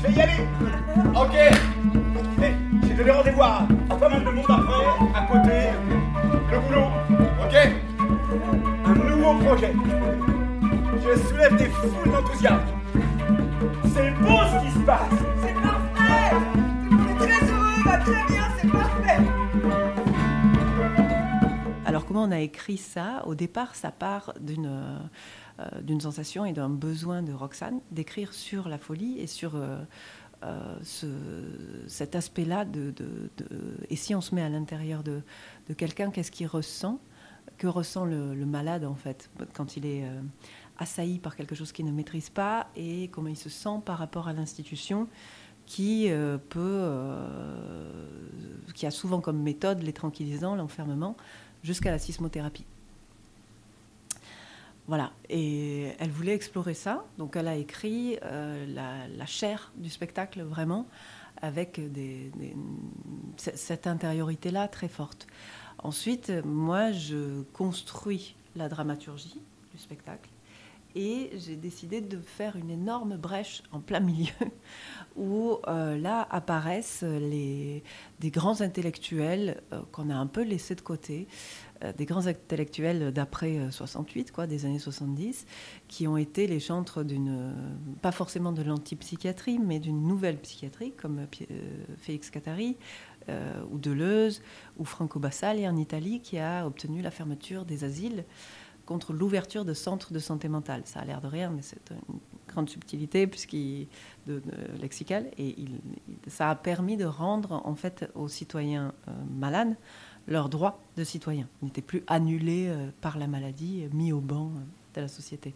Je 0.00 0.06
vais 0.06 0.12
y 0.14 0.20
aller. 0.22 0.46
Ok. 1.14 1.36
J'ai 2.82 2.94
donné 2.94 3.10
rendez-vous 3.10 3.42
à, 3.42 3.66
pas 3.88 4.08
mal 4.08 4.24
de 4.24 4.30
monde 4.30 4.46
après, 4.48 4.86
à 5.14 5.22
côté, 5.26 5.56
le 6.50 6.60
boulot, 6.60 6.88
ok. 7.42 7.54
Un 8.86 8.94
nouveau 8.94 9.34
projet. 9.44 9.74
Je 11.02 11.20
soulève 11.28 11.56
des 11.56 11.66
foules 11.66 12.10
d'enthousiasme. 12.10 12.60
C'est 13.92 14.10
beau 14.12 14.38
ce 14.52 14.64
qui 14.64 14.70
se 14.72 14.78
passe. 14.80 15.00
C'est 15.42 15.54
parfait. 15.54 16.36
On 16.90 17.06
est 17.08 17.18
très 17.18 17.42
heureux, 17.50 17.82
va 17.84 17.96
très 17.98 18.24
bien, 18.26 18.44
c'est 18.58 18.70
parfait. 18.70 19.18
Alors 21.84 22.06
comment 22.06 22.22
on 22.22 22.32
a 22.32 22.40
écrit 22.40 22.78
ça? 22.78 23.22
Au 23.26 23.34
départ, 23.34 23.74
ça 23.74 23.90
part 23.90 24.32
d'une... 24.40 24.70
Euh, 25.60 25.80
d'une 25.82 26.00
sensation 26.00 26.44
et 26.44 26.52
d'un 26.52 26.70
besoin 26.70 27.22
de 27.22 27.32
Roxane 27.32 27.80
d'écrire 27.90 28.32
sur 28.32 28.68
la 28.68 28.78
folie 28.78 29.18
et 29.18 29.26
sur 29.26 29.56
euh, 29.56 29.82
euh, 30.42 30.78
ce, 30.82 31.06
cet 31.86 32.14
aspect-là 32.14 32.64
de, 32.64 32.94
Et 33.90 33.96
si 33.96 34.14
on 34.14 34.20
se 34.20 34.34
met 34.34 34.42
à 34.42 34.48
l'intérieur 34.48 35.02
de, 35.02 35.22
quelqu'un, 35.76 36.10
qu'est-ce 36.10 36.30
qu'il 36.30 36.46
ressent? 36.46 36.98
Que 37.58 37.66
ressent 37.66 38.06
le, 38.06 38.34
malade, 38.46 38.84
en 38.84 38.94
fait, 38.94 39.28
quand 39.52 39.76
il 39.76 39.84
est 39.84 40.04
assailli 40.78 41.18
par 41.18 41.36
quelque 41.36 41.54
chose 41.54 41.72
qu'il 41.72 41.84
ne 41.84 41.92
maîtrise 41.92 42.30
pas 42.30 42.68
et 42.74 43.08
comment 43.08 43.28
il 43.28 43.36
se 43.36 43.50
sent 43.50 43.80
par 43.84 43.98
rapport 43.98 44.28
à 44.28 44.32
l'institution 44.32 45.08
qui 45.66 46.08
peut, 46.48 46.90
qui 48.74 48.86
a 48.86 48.90
souvent 48.90 49.20
comme 49.20 49.42
méthode 49.42 49.82
les 49.82 49.92
tranquillisants, 49.92 50.54
l'enfermement, 50.54 51.16
jusqu'à 51.62 51.90
la 51.90 51.98
sismothérapie? 51.98 52.64
Voilà, 54.90 55.12
et 55.28 55.92
elle 56.00 56.10
voulait 56.10 56.34
explorer 56.34 56.74
ça, 56.74 57.04
donc 57.16 57.36
elle 57.36 57.46
a 57.46 57.54
écrit 57.54 58.18
euh, 58.24 58.66
la, 58.66 59.24
chair 59.24 59.70
du 59.76 59.88
spectacle 59.88 60.42
vraiment, 60.42 60.88
avec 61.40 61.80
cette 63.36 63.86
intériorité-là 63.86 64.66
très 64.66 64.88
forte. 64.88 65.28
Ensuite, 65.78 66.32
moi, 66.44 66.90
je 66.90 67.42
construis 67.52 68.34
la 68.56 68.68
dramaturgie 68.68 69.40
du 69.72 69.78
spectacle 69.78 70.28
et 70.96 71.30
j'ai 71.36 71.54
décidé 71.54 72.00
de 72.00 72.18
faire 72.18 72.56
une 72.56 72.70
énorme 72.70 73.16
brèche 73.16 73.62
en 73.70 73.78
plein 73.78 74.00
milieu 74.00 74.32
où 75.16 75.58
euh, 75.68 75.96
là 75.98 76.26
apparaissent 76.30 77.04
des 77.04 77.82
grands 78.24 78.60
intellectuels 78.60 79.62
euh, 79.72 79.82
qu'on 79.92 80.10
a 80.10 80.16
un 80.16 80.26
peu 80.26 80.42
laissés 80.42 80.74
de 80.74 80.80
côté, 80.80 81.28
des 81.96 82.04
grands 82.04 82.26
intellectuels 82.26 83.12
d'après 83.12 83.70
68, 83.70 84.32
quoi, 84.32 84.46
des 84.46 84.66
années 84.66 84.78
70, 84.78 85.46
qui 85.88 86.06
ont 86.06 86.16
été 86.16 86.46
les 86.46 86.60
chantres 86.60 87.04
d'une, 87.04 87.54
pas 88.02 88.12
forcément 88.12 88.52
de 88.52 88.62
l'antipsychiatrie, 88.62 89.58
mais 89.58 89.78
d'une 89.78 90.06
nouvelle 90.06 90.36
psychiatrie, 90.38 90.92
comme 90.92 91.26
Félix 91.98 92.30
Catari, 92.30 92.76
ou 93.70 93.78
Deleuze, 93.78 94.42
ou 94.78 94.84
Franco 94.84 95.18
Bassali 95.18 95.66
en 95.66 95.76
Italie, 95.76 96.20
qui 96.20 96.38
a 96.38 96.66
obtenu 96.66 97.00
la 97.00 97.10
fermeture 97.10 97.64
des 97.64 97.84
asiles 97.84 98.24
contre 98.90 99.12
l'ouverture 99.12 99.64
de 99.64 99.72
centres 99.72 100.12
de 100.12 100.18
santé 100.18 100.48
mentale. 100.48 100.82
Ça 100.84 100.98
a 100.98 101.04
l'air 101.04 101.20
de 101.20 101.28
rien, 101.28 101.50
mais 101.50 101.62
c'est 101.62 101.92
une 102.08 102.18
grande 102.48 102.68
subtilité 102.68 103.28
puisqu'il 103.28 103.86
de, 104.26 104.42
lexicale 104.80 105.30
et 105.38 105.54
ça 106.26 106.50
a 106.50 106.56
permis 106.56 106.96
de 106.96 107.04
rendre 107.04 107.62
en 107.64 107.76
fait 107.76 108.10
aux 108.16 108.26
citoyens 108.26 108.92
euh, 109.06 109.12
malades 109.30 109.76
leurs 110.28 110.48
droits 110.48 110.80
de 110.96 111.04
citoyens. 111.04 111.48
N'étaient 111.62 111.82
plus 111.82 112.02
annulés 112.06 112.66
euh, 112.68 112.90
par 113.00 113.18
la 113.18 113.26
maladie, 113.26 113.86
mis 113.92 114.12
au 114.12 114.20
banc 114.20 114.52
euh, 114.56 114.60
de 114.94 115.00
la 115.02 115.08
société. 115.08 115.54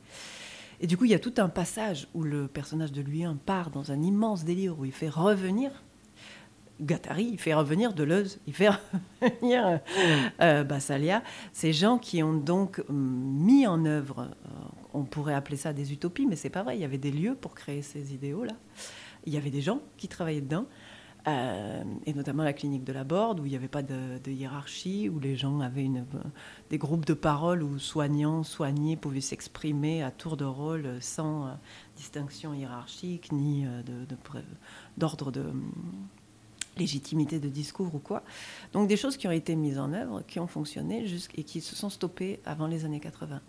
Et 0.80 0.86
du 0.86 0.96
coup, 0.96 1.04
il 1.04 1.10
y 1.10 1.14
a 1.14 1.18
tout 1.18 1.34
un 1.38 1.48
passage 1.48 2.08
où 2.14 2.22
le 2.22 2.48
personnage 2.48 2.92
de 2.92 3.00
Luyien 3.00 3.38
part 3.46 3.70
dans 3.70 3.92
un 3.92 4.02
immense 4.02 4.44
délire 4.44 4.78
où 4.78 4.84
il 4.84 4.92
fait 4.92 5.08
revenir 5.08 5.70
Gattari, 6.80 7.30
il 7.32 7.38
fait 7.38 7.54
revenir 7.54 7.92
Deleuze, 7.92 8.40
il 8.46 8.54
fait 8.54 8.70
revenir 9.22 9.80
euh, 10.40 10.64
Bassalia, 10.64 11.22
ces 11.52 11.72
gens 11.72 11.98
qui 11.98 12.22
ont 12.22 12.34
donc 12.34 12.82
hum, 12.88 12.96
mis 12.96 13.66
en 13.66 13.84
œuvre, 13.84 14.30
euh, 14.46 14.48
on 14.92 15.04
pourrait 15.04 15.34
appeler 15.34 15.56
ça 15.56 15.72
des 15.72 15.92
utopies, 15.92 16.26
mais 16.26 16.36
c'est 16.36 16.50
pas 16.50 16.62
vrai, 16.62 16.76
il 16.76 16.80
y 16.80 16.84
avait 16.84 16.98
des 16.98 17.12
lieux 17.12 17.36
pour 17.36 17.54
créer 17.54 17.82
ces 17.82 18.12
idéaux-là, 18.12 18.54
il 19.24 19.32
y 19.32 19.36
avait 19.36 19.50
des 19.50 19.60
gens 19.60 19.80
qui 19.96 20.08
travaillaient 20.08 20.40
dedans, 20.40 20.66
euh, 21.26 21.82
et 22.06 22.14
notamment 22.14 22.42
la 22.42 22.52
clinique 22.52 22.84
de 22.84 22.92
la 22.92 23.04
Borde, 23.04 23.40
où 23.40 23.46
il 23.46 23.50
n'y 23.50 23.56
avait 23.56 23.68
pas 23.68 23.82
de, 23.82 24.30
hiérarchie, 24.30 25.08
où 25.08 25.18
les 25.18 25.36
gens 25.36 25.60
avaient 25.60 25.90
des 26.70 26.78
groupes 26.78 27.06
de 27.06 27.14
parole 27.14 27.62
où 27.62 27.78
soignants, 27.78 28.42
soignés 28.42 28.96
pouvaient 28.96 29.20
s'exprimer 29.20 30.02
à 30.02 30.10
tour 30.10 30.36
de 30.36 30.44
rôle 30.44 30.98
sans 31.00 31.56
distinction 31.96 32.54
hiérarchique 32.54 33.32
ni 33.32 33.64
d'ordre 34.96 35.30
de, 35.30 35.42
de, 35.42 35.52
légitimité 36.76 37.38
de 37.38 37.48
discours 37.48 37.94
ou 37.94 37.98
quoi. 37.98 38.22
Donc 38.72 38.88
des 38.88 38.96
choses 38.96 39.16
qui 39.16 39.26
ont 39.26 39.32
été 39.32 39.56
mises 39.56 39.78
en 39.78 39.92
œuvre, 39.92 40.22
qui 40.26 40.40
ont 40.40 40.46
fonctionné 40.46 41.06
et 41.36 41.44
qui 41.44 41.60
se 41.60 41.76
sont 41.76 41.90
stoppées 41.90 42.40
avant 42.44 42.66
les 42.66 42.84
années 42.84 43.00
80. 43.00 43.40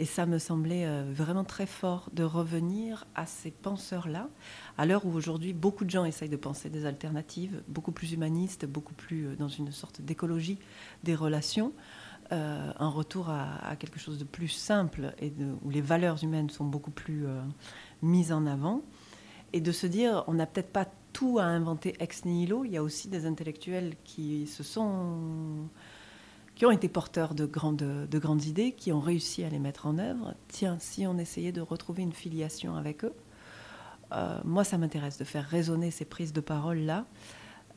Et 0.00 0.06
ça 0.06 0.24
me 0.24 0.38
semblait 0.38 0.86
euh, 0.86 1.04
vraiment 1.12 1.44
très 1.44 1.66
fort 1.66 2.08
de 2.14 2.24
revenir 2.24 3.06
à 3.14 3.26
ces 3.26 3.50
penseurs-là, 3.50 4.30
à 4.78 4.86
l'heure 4.86 5.04
où 5.04 5.12
aujourd'hui 5.12 5.52
beaucoup 5.52 5.84
de 5.84 5.90
gens 5.90 6.06
essayent 6.06 6.30
de 6.30 6.38
penser 6.38 6.70
des 6.70 6.86
alternatives, 6.86 7.62
beaucoup 7.68 7.92
plus 7.92 8.14
humanistes, 8.14 8.64
beaucoup 8.64 8.94
plus 8.94 9.26
euh, 9.26 9.36
dans 9.36 9.48
une 9.48 9.70
sorte 9.70 10.00
d'écologie 10.00 10.58
des 11.04 11.14
relations, 11.14 11.74
euh, 12.32 12.72
un 12.78 12.88
retour 12.88 13.28
à, 13.28 13.76
quelque 13.78 13.98
chose 13.98 14.16
de 14.16 14.24
plus 14.24 14.48
simple 14.48 15.12
et 15.20 15.34
où 15.62 15.68
les 15.68 15.82
valeurs 15.82 16.24
humaines 16.24 16.48
sont 16.48 16.64
beaucoup 16.64 16.92
plus 16.92 17.26
mises 18.00 18.32
en 18.32 18.46
avant. 18.46 18.80
Et 19.52 19.60
de 19.60 19.72
se 19.72 19.86
dire, 19.86 20.24
on 20.28 20.34
n'a 20.34 20.46
peut-être 20.46 20.72
pas 20.72 20.86
tout 21.12 21.38
à 21.38 21.44
inventer 21.44 21.94
ex 21.98 22.24
nihilo. 22.24 22.64
Il 22.64 22.70
y 22.70 22.76
a 22.78 22.82
aussi 22.82 23.08
des 23.08 23.26
intellectuels 23.26 23.96
qui 24.04 24.46
se 24.46 24.62
sont 24.62 25.68
qui 26.60 26.66
ont 26.66 26.70
été 26.70 26.90
porteurs 26.90 27.34
de 27.34 27.46
grandes, 27.46 28.06
de 28.06 28.18
grandes 28.18 28.44
idées, 28.44 28.72
qui 28.72 28.92
ont 28.92 29.00
réussi 29.00 29.44
à 29.44 29.48
les 29.48 29.58
mettre 29.58 29.86
en 29.86 29.96
œuvre. 29.96 30.34
Tiens, 30.48 30.76
si 30.78 31.06
on 31.06 31.16
essayait 31.16 31.52
de 31.52 31.62
retrouver 31.62 32.02
une 32.02 32.12
filiation 32.12 32.76
avec 32.76 33.02
eux, 33.02 33.14
euh, 34.12 34.38
moi, 34.44 34.62
ça 34.62 34.76
m'intéresse 34.76 35.16
de 35.16 35.24
faire 35.24 35.46
résonner 35.46 35.90
ces 35.90 36.04
prises 36.04 36.34
de 36.34 36.42
parole-là, 36.42 37.06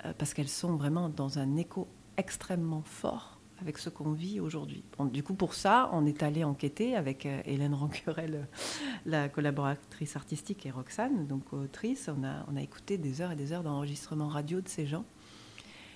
euh, 0.03 0.11
parce 0.17 0.33
qu'elles 0.33 0.49
sont 0.49 0.75
vraiment 0.75 1.07
dans 1.07 1.39
un 1.39 1.55
écho 1.55 1.87
extrêmement 2.17 2.81
fort 2.83 3.39
avec 3.61 3.77
ce 3.77 3.89
qu'on 3.89 4.11
vit 4.11 4.41
aujourd'hui. 4.41 4.83
du 5.13 5.23
coup, 5.23 5.35
pour 5.35 5.53
ça, 5.53 5.89
on 5.93 6.05
est 6.05 6.21
allé 6.21 6.43
enquêter 6.43 6.97
avec 6.97 7.25
euh, 7.25 7.41
Hélène 7.45 7.75
Rancurel, 7.75 8.49
la 9.05 9.29
collaboratrice 9.29 10.17
artistique, 10.17 10.65
et 10.65 10.71
Roxane, 10.71 11.25
donc 11.25 11.53
autrice. 11.53 12.09
On 12.13 12.25
a, 12.25 12.45
on 12.51 12.57
a 12.57 12.61
écouté 12.61 12.97
des 12.97 13.21
heures 13.21 13.31
et 13.31 13.37
des 13.37 13.53
heures 13.53 13.63
d'enregistrement 13.63 14.27
radio 14.27 14.59
de 14.59 14.67
ces 14.67 14.85
gens. 14.85 15.05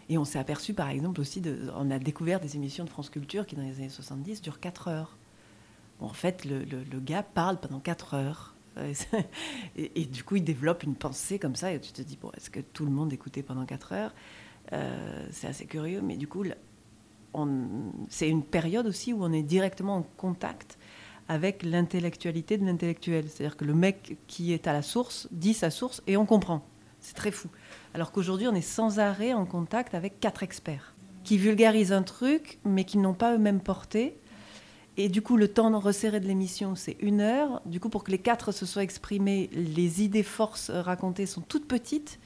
Et 0.10 0.18
on 0.18 0.26
s'est 0.26 0.40
aperçu, 0.40 0.74
par 0.74 0.90
exemple, 0.90 1.20
aussi, 1.20 1.42
on 1.76 1.92
a 1.92 2.00
découvert 2.00 2.40
des 2.40 2.56
émissions 2.56 2.86
de 2.86 2.90
France 2.90 3.10
Culture 3.10 3.46
qui, 3.46 3.56
dans 3.56 3.64
les 3.64 3.78
années 3.78 3.90
70, 3.90 4.42
durent 4.42 4.60
4 4.60 4.88
heures. 4.88 5.18
en 6.00 6.10
fait, 6.10 6.46
le, 6.46 7.00
gars 7.00 7.24
parle 7.24 7.60
pendant 7.60 7.80
4 7.80 8.14
heures. 8.14 8.56
Et, 9.76 10.06
du 10.06 10.24
coup, 10.24 10.36
il 10.36 10.44
développe 10.44 10.84
une 10.84 10.96
pensée 10.96 11.40
comme 11.40 11.56
ça. 11.56 11.74
Et 11.74 11.82
tu 11.82 11.92
te 11.92 12.02
dis, 12.02 12.18
bon, 12.22 12.32
est-ce 12.38 12.50
que 12.50 12.60
tout 12.60 12.86
le 12.86 12.92
monde 12.92 13.12
écoutait 13.12 13.44
pendant 13.44 13.66
4 13.66 13.94
heures? 13.94 14.14
Euh, 14.74 15.28
C'est 15.32 15.48
assez 15.48 15.66
curieux. 15.66 16.02
Mais 16.02 16.16
du 16.16 16.28
coup, 16.28 16.46
c'est 18.10 18.30
une 18.30 18.44
période 18.44 18.88
aussi 18.88 19.14
où 19.14 19.24
on 19.24 19.34
est 19.34 19.44
directement 19.44 19.98
en 19.98 20.04
contact 20.16 20.78
avec 21.28 21.64
l'intellectualité 21.64 22.58
de 22.58 22.66
l'intellectuel. 22.66 23.26
C'est-à-dire 23.28 23.58
que 23.58 23.66
le 23.66 23.74
mec 23.74 24.18
qui 24.28 24.54
est 24.54 24.68
à 24.68 24.74
la 24.74 24.82
source 24.82 25.28
dit 25.32 25.54
sa 25.54 25.70
source 25.70 26.02
et 26.08 26.16
on 26.16 26.26
comprend. 26.26 26.66
C'est 27.08 27.14
très 27.14 27.32
fou. 27.32 27.48
Alors 27.94 28.12
qu'aujourd'hui, 28.12 28.50
on 28.50 28.54
est 28.54 28.60
sans 28.60 29.00
arrêt 29.00 29.32
en 29.32 29.46
contact 29.46 29.96
avec 29.96 30.20
quatre 30.20 30.44
experts 30.44 30.94
qui 31.24 31.38
vulgarisent 31.38 31.94
un 31.94 32.04
truc, 32.04 32.60
mais 32.66 32.84
qui 32.84 32.98
n'ont 32.98 33.14
pas 33.14 33.34
eux-mêmes 33.34 33.62
porté 33.62 34.20
Et 34.98 35.08
du 35.08 35.22
coup, 35.22 35.38
le 35.38 35.48
temps 35.48 35.80
resserré 35.80 36.20
de 36.20 36.28
l'émission, 36.28 36.76
c'est 36.76 36.98
une 37.00 37.22
heure. 37.22 37.62
Du 37.66 37.80
coup, 37.80 37.88
pour 37.88 38.04
que 38.04 38.12
les 38.12 38.18
quatre 38.18 38.52
se 38.52 38.66
soient 38.66 38.84
exprimés, 38.84 39.50
les 39.54 40.04
idées 40.04 40.22
forces 40.22 40.70
racontées 40.70 41.28
sont 41.28 41.40
toutes 41.40 41.66
petites. 41.66 42.20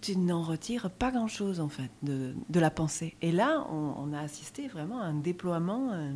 Tu 0.00 0.16
n'en 0.16 0.40
retires 0.40 0.90
pas 0.90 1.10
grand-chose, 1.10 1.60
en 1.60 1.68
fait, 1.68 1.90
de, 2.02 2.34
la 2.54 2.70
pensée. 2.70 3.16
Et 3.20 3.32
là, 3.32 3.66
on, 3.70 3.96
on, 3.98 4.14
a 4.14 4.20
assisté 4.20 4.66
vraiment 4.66 4.98
à 4.98 5.04
un 5.04 5.14
déploiement 5.14 5.90
euh, 5.92 6.10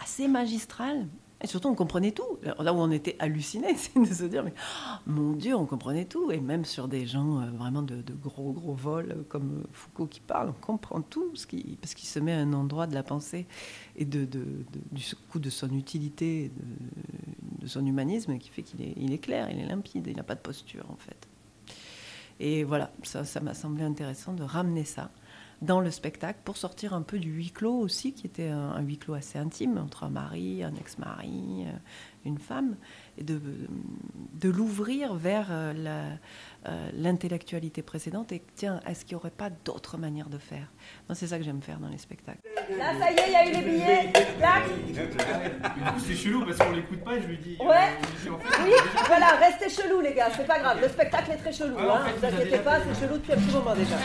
assez 0.00 0.28
magistral 0.28 1.08
et 1.40 1.46
surtout, 1.46 1.68
on 1.68 1.74
comprenait 1.76 2.10
tout. 2.10 2.38
Là 2.58 2.72
où 2.72 2.78
on 2.78 2.90
était 2.90 3.14
hallucinés, 3.20 3.74
c'est 3.76 3.98
de 3.98 4.04
se 4.06 4.24
dire, 4.24 4.42
mais 4.42 4.52
oh, 4.56 4.96
mon 5.06 5.32
Dieu, 5.34 5.54
on 5.54 5.66
comprenait 5.66 6.04
tout. 6.04 6.32
Et 6.32 6.40
même 6.40 6.64
sur 6.64 6.88
des 6.88 7.06
gens 7.06 7.40
euh, 7.40 7.50
vraiment 7.50 7.82
de, 7.82 8.02
gros, 8.12 8.52
gros 8.52 8.74
vols, 8.74 9.12
euh, 9.12 9.22
comme 9.28 9.64
Foucault 9.72 10.06
qui 10.06 10.20
parle, 10.20 10.48
on 10.48 10.60
comprend 10.60 11.00
tout, 11.00 11.30
parce 11.30 11.46
qu'il 11.46 12.08
se 12.08 12.18
met 12.18 12.32
à 12.32 12.38
un 12.38 12.52
endroit 12.52 12.88
de 12.88 12.94
la 12.94 13.04
pensée 13.04 13.46
et 13.94 14.04
de 14.04 14.26
du 14.90 15.04
coup 15.30 15.38
de 15.38 15.50
son 15.50 15.72
utilité, 15.74 16.50
de, 17.60 17.66
son 17.66 17.86
humanisme, 17.86 18.36
qui 18.38 18.48
fait 18.48 18.62
qu'il 18.62 18.82
est, 18.82 18.94
il 18.96 19.12
est 19.12 19.18
clair, 19.18 19.48
il 19.50 19.60
est 19.60 19.66
limpide, 19.66 20.06
il 20.08 20.16
n'a 20.16 20.24
pas 20.24 20.34
de 20.34 20.40
posture, 20.40 20.86
en 20.90 20.96
fait. 20.96 21.28
Et 22.40 22.64
voilà, 22.64 22.90
ça, 23.02 23.24
ça 23.24 23.40
m'a 23.40 23.54
semblé 23.54 23.84
intéressant 23.84 24.32
de 24.32 24.42
ramener 24.42 24.84
ça 24.84 25.10
dans 25.60 25.80
le 25.80 25.90
spectacle 25.90 26.38
pour 26.44 26.56
sortir 26.56 26.94
un 26.94 27.02
peu 27.02 27.18
du 27.18 27.30
huis 27.30 27.50
clos 27.50 27.78
aussi, 27.78 28.12
qui 28.12 28.26
était 28.26 28.48
un, 28.48 28.70
un 28.70 28.80
huis 28.80 28.98
clos 28.98 29.14
assez 29.14 29.38
intime 29.38 29.78
entre 29.78 30.04
un 30.04 30.10
mari, 30.10 30.62
un 30.62 30.74
ex-mari, 30.76 31.64
euh, 31.66 31.72
une 32.24 32.38
femme, 32.38 32.76
et 33.16 33.24
de, 33.24 33.40
de 34.34 34.48
l'ouvrir 34.50 35.14
vers 35.14 35.48
euh, 35.50 36.14
l'intellectualité 36.92 37.82
précédente 37.82 38.30
et 38.32 38.42
tiens, 38.54 38.80
est-ce 38.86 39.04
qu'il 39.04 39.16
n'y 39.16 39.20
aurait 39.20 39.30
pas 39.30 39.50
d'autres 39.50 39.98
manières 39.98 40.28
de 40.28 40.38
faire? 40.38 40.70
C'est 41.14 41.26
ça 41.26 41.38
que 41.38 41.44
j'aime 41.44 41.62
faire 41.62 41.80
dans 41.80 41.88
les 41.88 41.98
spectacles. 41.98 42.38
Là, 42.76 42.92
ça 42.98 43.10
y 43.10 43.14
est, 43.14 43.26
il 43.26 43.32
y 43.32 43.36
a 43.36 43.48
eu 43.48 43.52
les 43.54 43.70
billets. 43.70 44.12
Là. 44.40 44.62
Du 44.66 45.80
coup, 45.80 46.00
c'est 46.06 46.14
chelou 46.14 46.44
parce 46.44 46.58
qu'on 46.58 46.72
l'écoute 46.72 47.02
pas 47.02 47.16
et 47.16 47.22
je 47.22 47.26
lui 47.26 47.38
dis. 47.38 47.56
Ouais. 47.60 47.66
Euh, 48.26 48.30
en 48.30 48.38
fait, 48.38 48.62
oui, 48.64 48.72
voilà, 49.06 49.36
restez 49.36 49.70
chelou, 49.70 50.00
les 50.00 50.14
gars, 50.14 50.28
c'est 50.36 50.46
pas 50.46 50.60
grave. 50.60 50.78
Le 50.80 50.88
spectacle 50.88 51.32
est 51.32 51.36
très 51.38 51.52
chelou. 51.52 51.74
Ouais, 51.76 51.82
hein. 51.82 52.04
Fait, 52.04 52.28
vous 52.28 52.36
inquiétez 52.36 52.58
pas, 52.58 52.78
c'est 52.80 53.00
chelou 53.00 53.14
depuis 53.14 53.32
un 53.32 53.36
petit 53.36 53.54
moment 53.56 53.74
déjà. 53.74 53.96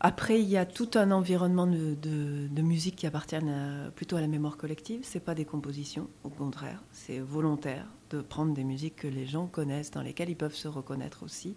Après, 0.00 0.40
il 0.40 0.48
y 0.48 0.56
a 0.56 0.64
tout 0.64 0.90
un 0.94 1.10
environnement 1.10 1.66
de, 1.66 2.62
musique 2.62 2.94
qui 2.94 3.06
appartiennent 3.06 3.48
à, 3.48 3.90
plutôt 3.90 4.16
à 4.16 4.20
la 4.20 4.28
mémoire 4.28 4.56
collective. 4.56 5.00
C'est 5.02 5.20
pas 5.20 5.34
des 5.34 5.44
compositions, 5.44 6.08
au 6.22 6.28
contraire, 6.28 6.84
c'est 6.92 7.18
volontaire 7.18 7.86
de 8.10 8.20
prendre 8.20 8.54
des 8.54 8.62
musiques 8.64 8.96
que 8.96 9.08
les 9.08 9.26
gens 9.26 9.46
connaissent, 9.46 9.90
dans 9.90 10.00
lesquelles 10.00 10.30
ils 10.30 10.36
peuvent 10.36 10.54
se 10.54 10.68
reconnaître 10.68 11.24
aussi, 11.24 11.56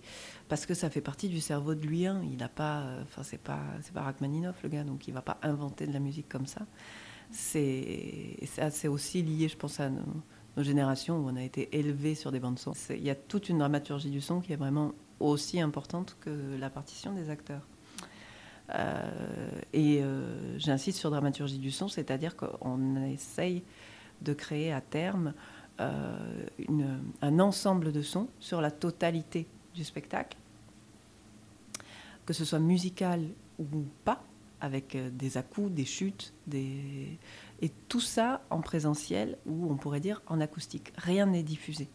parce 0.50 0.65
que 0.65 0.74
ça 0.74 0.89
fait 0.89 1.01
partie 1.01 1.29
du 1.29 1.39
cerveau 1.39 1.75
de 1.75 1.86
lui. 1.86 2.01
Il 2.01 2.38
n'a 2.38 2.50
pas, 2.50 2.83
enfin 3.03 3.21
c'est 3.24 3.38
pas, 3.38 3.62
c'est 3.83 3.93
pas 3.93 4.01
Rachmaninoff 4.01 4.63
le 4.63 4.69
gars, 4.69 4.83
donc 4.83 5.07
il 5.07 5.13
va 5.13 5.21
pas 5.21 5.38
inventer 5.43 5.86
de 5.86 5.93
la 5.93 6.00
musique 6.00 6.27
comme 6.27 6.48
ça. 6.48 6.62
C'est, 7.29 8.38
c'est 8.71 8.88
aussi 8.88 9.21
lié, 9.21 9.48
je 9.48 9.55
pense, 9.55 9.79
à 9.79 9.89
nos, 9.89 10.03
générations 10.57 11.17
où 11.17 11.29
on 11.29 11.36
a 11.38 11.43
été 11.43 11.77
élevé 11.77 12.15
sur 12.15 12.31
des 12.31 12.39
bandes 12.39 12.60
son. 12.60 12.74
Il 12.89 13.03
y 13.03 13.10
a 13.10 13.15
toute 13.15 13.48
une 13.50 13.60
dramaturgie 13.60 14.10
du 14.10 14.19
son 14.19 14.41
qui 14.41 14.51
est 14.51 14.57
vraiment 14.57 14.91
aussi 15.19 15.62
importante 15.62 16.17
que 16.19 16.57
la 16.60 16.69
partition 16.69 17.13
des 17.13 17.29
acteurs. 17.29 17.65
Euh, 18.74 19.51
et 19.74 20.01
euh, 20.01 20.58
j'insiste 20.58 21.00
sur 21.00 21.10
dramaturgie 21.10 21.60
du 21.60 21.72
son, 21.72 21.88
c'est-à-dire 21.88 22.36
qu'on 22.36 22.96
essaye 23.06 23.63
de 24.22 24.34
créer 24.34 24.72
à 24.72 24.82
terme 24.82 25.34
euh, 25.80 26.38
un 27.22 27.40
ensemble 27.40 27.92
de 27.92 28.01
sons 28.01 28.28
sur 28.40 28.62
la 28.62 28.72
totalité 28.72 29.48
du 29.74 29.84
spectacle, 29.84 30.38
que 32.25 32.34
ce 32.34 32.46
soit 32.46 32.60
musical 32.60 33.28
ou 33.60 33.86
pas, 34.06 34.24
avec 34.60 34.96
des 35.16 35.38
à-coups, 35.38 35.72
des 35.72 35.86
chutes, 35.86 36.34
des... 36.46 37.18
et 37.62 37.70
tout 37.88 38.00
ça 38.00 38.44
en 38.51 38.62
présentiel 38.62 39.38
ou 39.48 39.72
on 39.72 39.75
pourrait 39.75 40.00
dire 40.00 40.22
en 40.28 40.40
acoustique. 40.40 40.94
Rien 40.98 41.25
n'est 41.25 41.42
diffusé. 41.42 41.90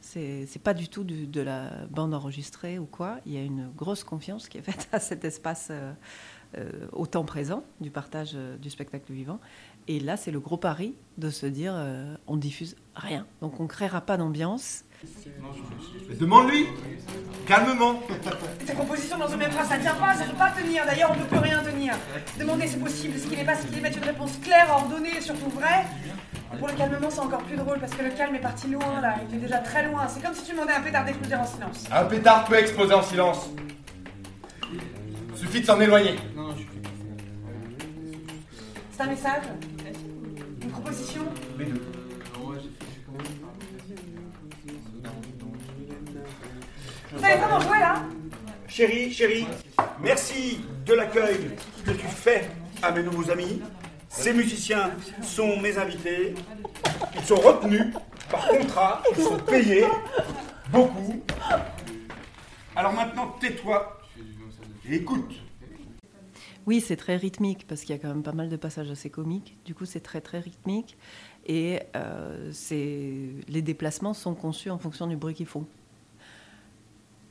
C'est 0.00 0.62
pas 0.62 0.74
du 0.74 0.88
tout 0.88 1.04
du, 1.04 1.26
de 1.26 1.40
la 1.40 1.70
bande 1.90 2.14
enregistrée 2.14 2.78
ou 2.78 2.86
quoi. 2.86 3.18
Il 3.26 3.32
y 3.32 3.36
a 3.36 3.42
une 3.42 3.70
grosse 3.76 4.04
confiance 4.04 4.48
qui 4.48 4.58
est 4.58 4.62
faite 4.62 4.88
à 4.92 5.00
cet 5.00 5.24
espace 5.24 5.68
euh, 5.70 5.92
euh, 6.58 6.68
au 6.90 7.06
temps 7.06 7.24
présent 7.24 7.62
du 7.80 7.92
partage 7.92 8.32
euh, 8.34 8.56
du 8.56 8.70
spectacle 8.70 9.12
vivant. 9.12 9.38
Et 9.86 10.00
là, 10.00 10.16
c'est 10.16 10.32
le 10.32 10.40
gros 10.40 10.56
pari 10.56 10.96
de 11.16 11.30
se 11.30 11.46
dire 11.46 11.74
euh, 11.76 12.16
on 12.26 12.36
diffuse 12.36 12.74
rien. 12.96 13.24
Donc 13.40 13.60
on 13.60 13.68
créera 13.68 14.00
pas 14.00 14.16
d'ambiance. 14.16 14.82
Demande-lui 16.18 16.66
Calmement 17.46 18.02
Ces 18.66 18.74
compositions 18.74 19.16
dans 19.16 19.28
une 19.28 19.38
même 19.38 19.52
phrase, 19.52 19.68
ça 19.68 19.78
ne 19.78 19.82
tient 19.82 19.94
pas, 19.94 20.12
ça 20.14 20.26
ne 20.26 20.32
peut 20.32 20.38
pas 20.38 20.50
tenir. 20.50 20.84
D'ailleurs, 20.84 21.12
on 21.16 21.20
ne 21.20 21.24
peut 21.24 21.38
rien 21.38 21.62
tenir. 21.62 21.94
Demandez, 22.36 22.66
c'est 22.66 22.80
possible. 22.80 23.16
Ce 23.16 23.28
qu'il 23.28 23.38
n'est 23.38 23.44
pas, 23.44 23.54
c'est 23.54 23.68
qu'il 23.68 23.80
mettre 23.80 23.98
une 23.98 24.04
réponse 24.04 24.36
claire, 24.38 24.70
ordonnée 24.72 25.18
et 25.18 25.20
surtout 25.20 25.50
vraie. 25.50 25.86
Pour 26.58 26.68
le 26.68 26.74
calmement, 26.74 27.10
c'est 27.10 27.20
encore 27.20 27.42
plus 27.42 27.56
drôle 27.56 27.78
parce 27.78 27.94
que 27.94 28.02
le 28.02 28.10
calme 28.10 28.34
est 28.34 28.40
parti 28.40 28.68
loin 28.68 29.00
là, 29.00 29.14
il 29.28 29.36
est 29.36 29.40
déjà 29.40 29.58
très 29.58 29.86
loin. 29.86 30.06
C'est 30.08 30.20
comme 30.22 30.34
si 30.34 30.44
tu 30.44 30.52
demandais 30.52 30.72
à 30.72 30.78
un 30.78 30.82
pétard 30.82 31.04
d'exploser 31.04 31.34
en 31.36 31.46
silence. 31.46 31.84
Un 31.92 32.04
pétard 32.04 32.44
peut 32.44 32.56
exploser 32.56 32.94
en 32.94 33.02
silence. 33.02 33.50
Suffit 35.36 35.60
de 35.60 35.66
s'en 35.66 35.80
éloigner. 35.80 36.16
C'est 38.92 39.02
un 39.02 39.06
message 39.06 39.42
Une 40.62 40.70
proposition 40.70 41.22
Les 41.58 41.66
deux. 41.66 41.82
Vous 47.12 47.20
savez 47.20 47.40
comment 47.42 47.60
jouer 47.60 47.78
là 47.78 48.02
Chérie, 48.68 49.12
chérie, 49.12 49.46
merci 50.00 50.60
de 50.86 50.94
l'accueil 50.94 51.50
que 51.84 51.90
tu 51.90 52.06
fais 52.06 52.48
à 52.82 52.92
mes 52.92 53.02
nouveaux 53.02 53.28
amis. 53.30 53.60
Ces 54.10 54.34
musiciens 54.34 54.90
sont 55.22 55.58
mes 55.60 55.78
invités. 55.78 56.34
Ils 57.14 57.24
sont 57.24 57.36
retenus 57.36 57.94
par 58.28 58.48
contrat. 58.48 59.02
Ils 59.16 59.22
sont 59.22 59.38
payés. 59.38 59.86
Beaucoup. 60.70 61.22
Alors 62.74 62.92
maintenant, 62.92 63.28
tais-toi 63.40 64.00
écoute. 64.90 65.32
Oui, 66.66 66.80
c'est 66.80 66.96
très 66.96 67.16
rythmique 67.16 67.66
parce 67.66 67.82
qu'il 67.82 67.90
y 67.90 67.98
a 67.98 68.02
quand 68.02 68.08
même 68.08 68.22
pas 68.22 68.32
mal 68.32 68.48
de 68.48 68.56
passages 68.56 68.90
assez 68.90 69.10
comiques. 69.10 69.56
Du 69.64 69.74
coup, 69.74 69.86
c'est 69.86 70.00
très 70.00 70.20
très 70.20 70.40
rythmique 70.40 70.98
et 71.46 71.80
euh, 71.96 72.52
les 73.48 73.62
déplacements 73.62 74.14
sont 74.14 74.34
conçus 74.34 74.70
en 74.70 74.78
fonction 74.78 75.06
du 75.06 75.16
bruit 75.16 75.34
qu'ils 75.34 75.46
font 75.46 75.66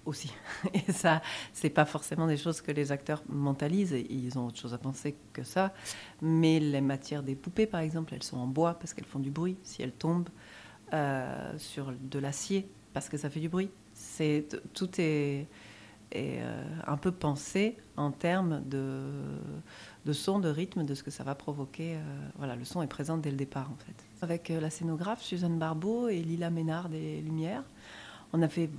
aussi. 0.09 0.33
Et 0.73 0.91
ça, 0.91 1.21
c'est 1.53 1.69
pas 1.69 1.85
forcément 1.85 2.27
des 2.27 2.37
choses 2.37 2.61
que 2.61 2.71
les 2.71 2.91
acteurs 2.91 3.23
mentalisent. 3.29 3.95
Ils 4.09 4.37
ont 4.37 4.47
autre 4.47 4.59
chose 4.59 4.73
à 4.73 4.77
penser 4.77 5.15
que 5.33 5.43
ça. 5.43 5.73
Mais 6.21 6.59
les 6.59 6.81
matières 6.81 7.23
des 7.23 7.35
poupées, 7.35 7.67
par 7.67 7.79
exemple, 7.79 8.13
elles 8.13 8.23
sont 8.23 8.37
en 8.37 8.47
bois 8.47 8.73
parce 8.73 8.93
qu'elles 8.93 9.05
font 9.05 9.19
du 9.19 9.31
bruit. 9.31 9.57
Si 9.63 9.81
elles 9.81 9.93
tombent 9.93 10.29
euh, 10.93 11.53
sur 11.57 11.93
de 12.01 12.19
l'acier, 12.19 12.67
parce 12.93 13.09
que 13.09 13.17
ça 13.17 13.29
fait 13.29 13.39
du 13.39 13.49
bruit. 13.49 13.69
C'est 13.93 14.47
tout 14.73 14.89
est, 14.97 15.47
euh, 16.15 16.63
un 16.87 16.97
peu 16.97 17.11
pensé 17.11 17.77
en 17.95 18.11
termes 18.11 18.63
de, 18.65 19.03
de 20.05 20.13
son, 20.13 20.39
de 20.39 20.49
rythme, 20.49 20.83
de 20.83 20.95
ce 20.95 21.03
que 21.03 21.11
ça 21.11 21.23
va 21.23 21.35
provoquer. 21.35 21.95
Euh, 21.95 21.99
voilà, 22.37 22.55
le 22.55 22.65
son 22.65 22.81
est 22.81 22.87
présent 22.87 23.17
dès 23.17 23.29
le 23.29 23.37
départ, 23.37 23.69
en 23.71 23.77
fait. 23.77 23.95
Avec 24.23 24.49
la 24.49 24.71
scénographe 24.71 25.21
Suzanne 25.21 25.59
Barbeau 25.59 26.07
et 26.07 26.21
Lila 26.21 26.49
Ménard 26.49 26.89
des 26.89 27.21
Lumières, 27.21 27.63
on 28.33 28.41
a 28.41 28.47
fait 28.47 28.69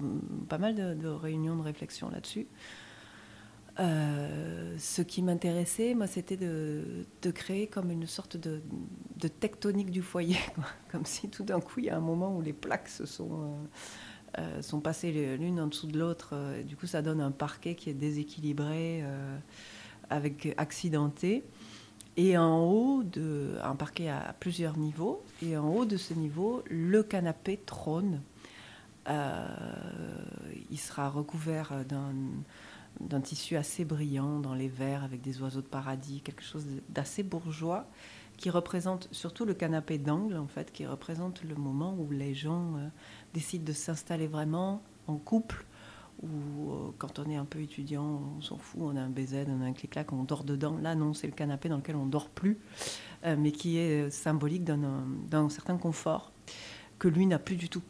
pas 0.49 0.59
mal 0.59 0.99
de, 0.99 1.09
réunions 1.09 1.57
de 1.57 1.63
réflexion 1.63 2.11
là-dessus. 2.11 2.47
Euh, 3.79 4.77
ce 4.79 5.01
qui 5.03 5.23
m'intéressait, 5.23 5.95
moi, 5.95 6.07
c'était 6.07 6.37
de, 6.37 7.07
créer 7.33 7.67
comme 7.67 7.91
une 7.91 8.07
sorte 8.07 8.37
de, 8.37 8.61
tectonique 9.29 9.91
du 9.91 10.03
foyer, 10.03 10.39
comme 10.93 11.07
si 11.07 11.29
tout 11.29 11.45
d'un 11.45 11.61
coup, 11.61 11.81
il 11.81 11.87
y 11.87 11.91
a 11.91 11.97
un 11.97 12.01
moment 12.01 12.37
où 12.37 12.43
les 12.43 12.53
plaques 12.53 12.89
se 12.89 13.07
sont, 13.07 13.59
euh, 14.39 14.61
euh, 14.73 14.81
passées 14.81 15.37
l'une 15.39 15.61
en 15.61 15.69
dessous 15.69 15.87
de 15.87 15.99
l'autre. 15.99 16.31
Euh, 16.33 16.63
du 16.63 16.77
coup, 16.77 16.87
ça 16.87 17.03
donne 17.03 17.21
un 17.21 17.31
parquet 17.31 17.75
qui 17.75 17.91
est 17.91 17.95
déséquilibré, 17.95 19.05
avec 20.11 20.53
accidenté. 20.57 21.45
Et 22.17 22.37
en 22.37 22.65
haut, 22.65 23.03
de, 23.03 23.57
un 23.63 23.77
parquet 23.77 24.09
à 24.09 24.35
plusieurs 24.39 24.77
niveaux, 24.77 25.23
et 25.43 25.57
en 25.57 25.73
haut 25.73 25.85
de 25.85 25.97
ce 25.97 26.13
niveau, 26.13 26.63
le 26.69 27.03
canapé 27.03 27.57
trône. 27.65 28.21
Euh, 29.09 29.47
il 30.71 30.79
sera 30.79 31.09
recouvert 31.09 31.73
d'un 33.01 33.21
tissu 33.21 33.57
assez 33.57 33.85
brillant 33.85 34.41
dans 34.41 34.55
les 34.55 34.69
verres 34.69 35.05
avec 35.05 35.21
des 35.23 35.41
oiseaux 35.41 35.63
de 35.63 35.67
paradis, 35.67 36.21
quelque 36.21 36.43
chose 36.43 36.67
d'assez 36.89 37.23
bourgeois 37.23 37.87
qui 38.37 38.49
représente 38.49 39.09
surtout 39.13 39.45
le 39.45 39.53
canapé 39.53 39.99
d'angle 39.99 40.37
en 40.37 40.47
fait, 40.47 40.73
qui 40.73 40.87
représente 40.87 41.43
le 41.45 41.55
moment 41.55 41.95
où 41.99 42.11
les 42.11 42.35
gens 42.35 42.77
euh, 42.77 42.89
décident 43.35 43.65
de 43.65 43.73
s'installer 43.73 44.27
vraiment 44.27 44.83
en 45.09 45.17
couple 45.17 45.67
ou 46.23 46.73
euh, 46.73 46.91
quand 46.99 47.19
on 47.19 47.29
est 47.29 47.37
un 47.37 47.45
peu 47.45 47.61
étudiant, 47.61 48.23
on 48.39 48.41
s'en 48.41 48.57
fout, 48.59 48.81
on 48.83 48.97
a 48.97 49.01
un 49.01 49.11
BZ, 49.11 49.47
on 49.49 49.63
a 49.63 49.67
un 49.67 49.73
clic-clac, 49.73 50.13
on 50.13 50.25
dort 50.25 50.45
dedans. 50.45 50.79
Là 50.81 50.95
non, 50.95 51.15
c'est 51.15 51.27
le 51.27 51.33
canapé 51.33 51.69
dans 51.69 51.77
lequel 51.79 51.97
on 51.97 52.07
dort 52.07 52.29
plus, 52.29 52.59
mais 53.25 53.53
qui 53.53 53.79
est 53.79 54.11
symbolique 54.11 54.65
d'un 54.65 55.49
certain 55.49 55.77
confort 55.77 56.33
que 56.99 57.09
lui 57.09 57.27
n'a 57.27 57.39
plus 57.39 57.57
du 57.57 57.69
tout 57.69 57.83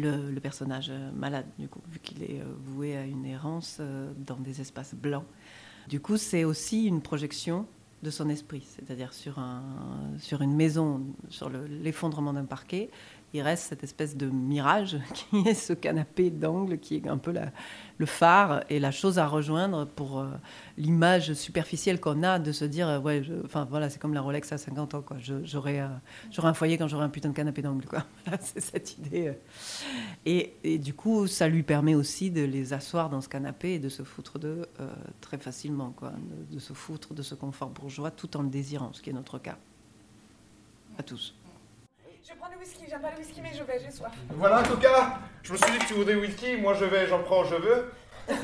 le, 0.00 0.38
personnage 0.40 0.92
malade, 1.14 1.46
du 1.58 1.68
coup, 1.68 1.80
vu 1.90 1.98
qu'il 2.00 2.22
est 2.22 2.42
voué 2.66 2.96
à 2.96 3.04
une 3.04 3.24
errance 3.24 3.80
dans 4.26 4.36
des 4.36 4.60
espaces 4.60 4.94
blancs. 4.94 5.24
Du 5.88 6.00
coup, 6.00 6.16
c'est 6.16 6.44
aussi 6.44 6.84
une 6.86 7.00
projection 7.00 7.66
de 8.02 8.10
son 8.10 8.28
esprit, 8.28 8.62
c'est-à-dire 8.66 9.12
sur, 9.12 9.38
un, 9.38 9.62
sur 10.18 10.42
une 10.42 10.54
maison, 10.54 11.02
sur 11.30 11.48
le- 11.48 11.66
l'effondrement 11.66 12.32
d'un 12.32 12.44
parquet, 12.44 12.90
il 13.34 13.42
reste 13.42 13.64
cette 13.64 13.82
espèce 13.82 14.16
de 14.16 14.26
mirage 14.26 14.96
qui 15.12 15.38
est 15.48 15.54
ce 15.54 15.72
canapé 15.72 16.30
d'angle 16.30 16.78
qui 16.78 16.96
est 16.96 17.08
un 17.08 17.18
peu 17.18 17.34
le 17.98 18.06
phare 18.06 18.62
et 18.70 18.78
la 18.78 18.92
chose 18.92 19.18
à 19.18 19.26
rejoindre 19.26 19.86
pour 19.86 20.20
euh, 20.20 20.28
l'image 20.78 21.34
superficielle 21.34 22.00
qu'on 22.00 22.22
a 22.22 22.38
de 22.38 22.52
se 22.52 22.64
dire, 22.64 23.00
ouais, 23.02 23.22
enfin 23.44 23.66
voilà, 23.68 23.90
c'est 23.90 23.98
comme 23.98 24.14
la 24.14 24.20
Rolex 24.20 24.52
à 24.52 24.58
50 24.58 24.94
ans, 24.94 25.02
quoi. 25.02 25.16
J'aurai 25.18 25.80
euh, 25.80 25.88
un 26.38 26.54
foyer 26.54 26.78
quand 26.78 26.86
j'aurai 26.86 27.04
un 27.04 27.08
putain 27.08 27.30
de 27.30 27.34
canapé 27.34 27.60
d'angle, 27.60 27.84
quoi. 27.86 28.04
C'est 28.40 28.60
cette 28.60 28.98
idée. 28.98 29.28
euh. 29.28 30.42
Et, 30.62 30.78
du 30.78 30.94
coup, 30.94 31.26
ça 31.26 31.48
lui 31.48 31.64
permet 31.64 31.96
aussi 31.96 32.30
de 32.30 32.42
les 32.42 32.72
asseoir 32.72 33.10
dans 33.10 33.20
ce 33.20 33.28
canapé 33.28 33.74
et 33.74 33.78
de 33.80 33.88
se 33.88 34.04
foutre 34.04 34.38
d'eux 34.38 34.62
très 35.20 35.38
facilement, 35.38 35.90
quoi. 35.90 36.10
De, 36.10 36.54
de 36.54 36.60
se 36.60 36.72
foutre 36.72 37.14
de 37.14 37.22
ce 37.22 37.34
confort 37.34 37.70
bourgeois 37.70 38.12
tout 38.12 38.36
en 38.36 38.42
le 38.42 38.48
désirant, 38.48 38.92
ce 38.92 39.02
qui 39.02 39.10
est 39.10 39.14
notre 39.14 39.38
cas. 39.38 39.58
À 40.98 41.02
tous. 41.02 41.34
Je 42.26 42.32
prends 42.38 42.48
du 42.48 42.56
whisky, 42.56 42.84
j'aime 42.88 43.02
pas 43.02 43.10
le 43.10 43.18
whisky, 43.18 43.42
mais 43.42 43.52
je 43.52 43.62
vais, 43.64 43.78
j'ai 43.78 43.90
soif. 43.90 44.12
Voilà, 44.30 44.62
Coca 44.62 45.18
Je 45.42 45.52
me 45.52 45.58
suis 45.58 45.70
dit 45.72 45.78
que 45.78 45.84
tu 45.84 45.92
voudrais 45.94 46.14
whisky, 46.14 46.56
moi 46.56 46.72
je 46.72 46.86
vais, 46.86 47.06
j'en 47.06 47.22
prends, 47.22 47.44
je 47.44 47.56
veux. 47.56 47.92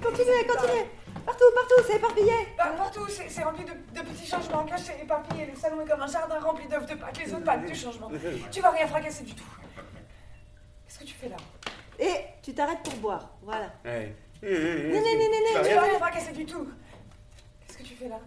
Continuez, 0.00 0.46
continuez. 0.46 0.84
Partout, 1.26 1.44
partout, 1.54 1.82
c'est 1.86 1.96
éparpillé. 1.96 2.32
Bah, 2.56 2.72
partout, 2.76 3.06
c'est 3.08 3.28
c'est 3.28 3.42
rempli 3.42 3.64
de, 3.64 3.72
de 3.72 4.06
petits 4.06 4.26
changements 4.26 4.64
cachés, 4.64 4.92
éparpillés. 5.02 5.46
Le 5.46 5.56
salon 5.56 5.80
est 5.80 5.86
comme 5.86 6.00
un 6.00 6.06
jardin 6.06 6.38
rempli 6.38 6.68
d'œufs 6.68 6.86
de 6.86 6.94
Pâques, 6.94 7.18
les 7.18 7.32
de 7.32 7.36
Pâques 7.38 7.66
du 7.66 7.74
changement. 7.74 8.08
Tu 8.52 8.60
vas 8.60 8.70
rien 8.70 8.86
fracasser 8.86 9.24
du 9.24 9.34
tout. 9.34 9.44
Qu'est-ce 10.86 11.00
que 11.00 11.04
tu 11.04 11.14
fais 11.14 11.28
là? 11.28 11.36
Et 11.98 12.14
tu 12.42 12.54
t'arrêtes 12.54 12.82
pour 12.84 12.94
boire. 12.94 13.28
Voilà. 13.42 13.72
Ouais. 13.84 14.14
Né, 14.40 14.48
né, 14.50 15.00
né, 15.00 15.28
né, 15.28 15.36
Tu 15.48 15.74
vas 15.74 15.82
tu 15.82 15.90
rien 15.90 15.98
fracasser 15.98 16.32
du 16.32 16.46
tout. 16.46 16.68
Qu'est-ce 17.66 17.78
que 17.78 17.82
tu 17.82 17.94
fais 17.94 18.08
là? 18.08 18.20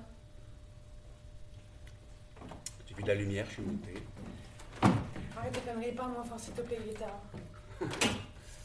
De 3.02 3.08
la 3.08 3.16
lumière, 3.16 3.46
je 3.48 3.54
suis 3.54 3.64
monté. 3.64 3.94
Arrête 5.36 5.54
tes 5.54 5.62
conneries, 5.62 5.92
parle-moi 5.94 6.24
fort 6.24 6.40
s'il 6.40 6.54
te 6.54 6.62
plaît, 6.62 6.78
il 6.86 6.92
est 6.92 6.94
tard. 6.94 7.20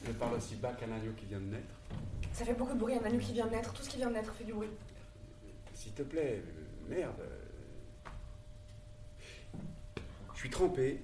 Je 0.05 0.13
parle 0.13 0.35
aussi 0.35 0.57
bas 0.57 0.75
qu'un 0.75 0.93
agneau 0.93 1.13
qui 1.17 1.25
vient 1.25 1.41
de 1.41 1.47
naître. 1.47 1.75
Ça 2.33 2.45
fait 2.45 2.53
beaucoup 2.53 2.75
de 2.75 2.79
bruit, 2.79 2.95
un 2.95 3.05
anu 3.05 3.19
qui 3.19 3.33
vient 3.33 3.47
de 3.47 3.53
naître, 3.53 3.73
tout 3.73 3.83
ce 3.83 3.89
qui 3.89 3.97
vient 3.97 4.09
de 4.09 4.15
naître 4.15 4.35
fait 4.35 4.45
du 4.45 4.53
bruit. 4.53 4.69
S'il 5.73 5.93
te 5.93 6.03
plaît, 6.03 6.43
merde. 6.87 7.23
Je 10.35 10.39
suis 10.39 10.51
trempé. 10.51 11.01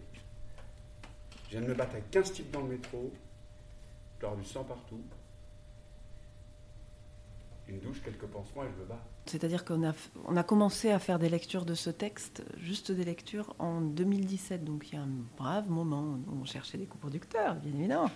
Je 1.46 1.52
viens 1.52 1.62
de 1.62 1.66
me 1.68 1.74
battre 1.74 1.92
avec 1.92 2.10
15 2.10 2.32
types 2.32 2.50
dans 2.50 2.60
le 2.60 2.68
métro. 2.68 3.14
Je 4.20 4.26
du 4.36 4.44
sang 4.44 4.62
partout. 4.62 5.02
Une 7.66 7.80
douche, 7.80 8.02
quelques 8.02 8.26
pansements 8.26 8.64
et 8.64 8.68
je 8.76 8.82
me 8.82 8.84
bats. 8.84 9.02
C'est-à-dire 9.26 9.64
qu'on 9.64 9.88
a, 9.88 9.92
on 10.26 10.37
a 10.37 10.42
commencé 10.42 10.90
à 10.90 10.98
faire 10.98 11.18
des 11.18 11.28
lectures 11.28 11.64
de 11.64 11.74
ce 11.74 11.90
texte, 11.90 12.42
juste 12.58 12.90
des 12.90 13.04
lectures, 13.04 13.54
en 13.58 13.80
2017. 13.80 14.64
Donc 14.64 14.88
il 14.90 14.96
y 14.96 14.98
a 14.98 15.02
un 15.02 15.08
brave 15.38 15.70
moment 15.70 16.18
où 16.28 16.40
on 16.40 16.44
cherchait 16.44 16.76
des 16.76 16.87
coproducteurs, 16.87 17.54
bien 17.56 17.72
évidemment. 17.72 18.11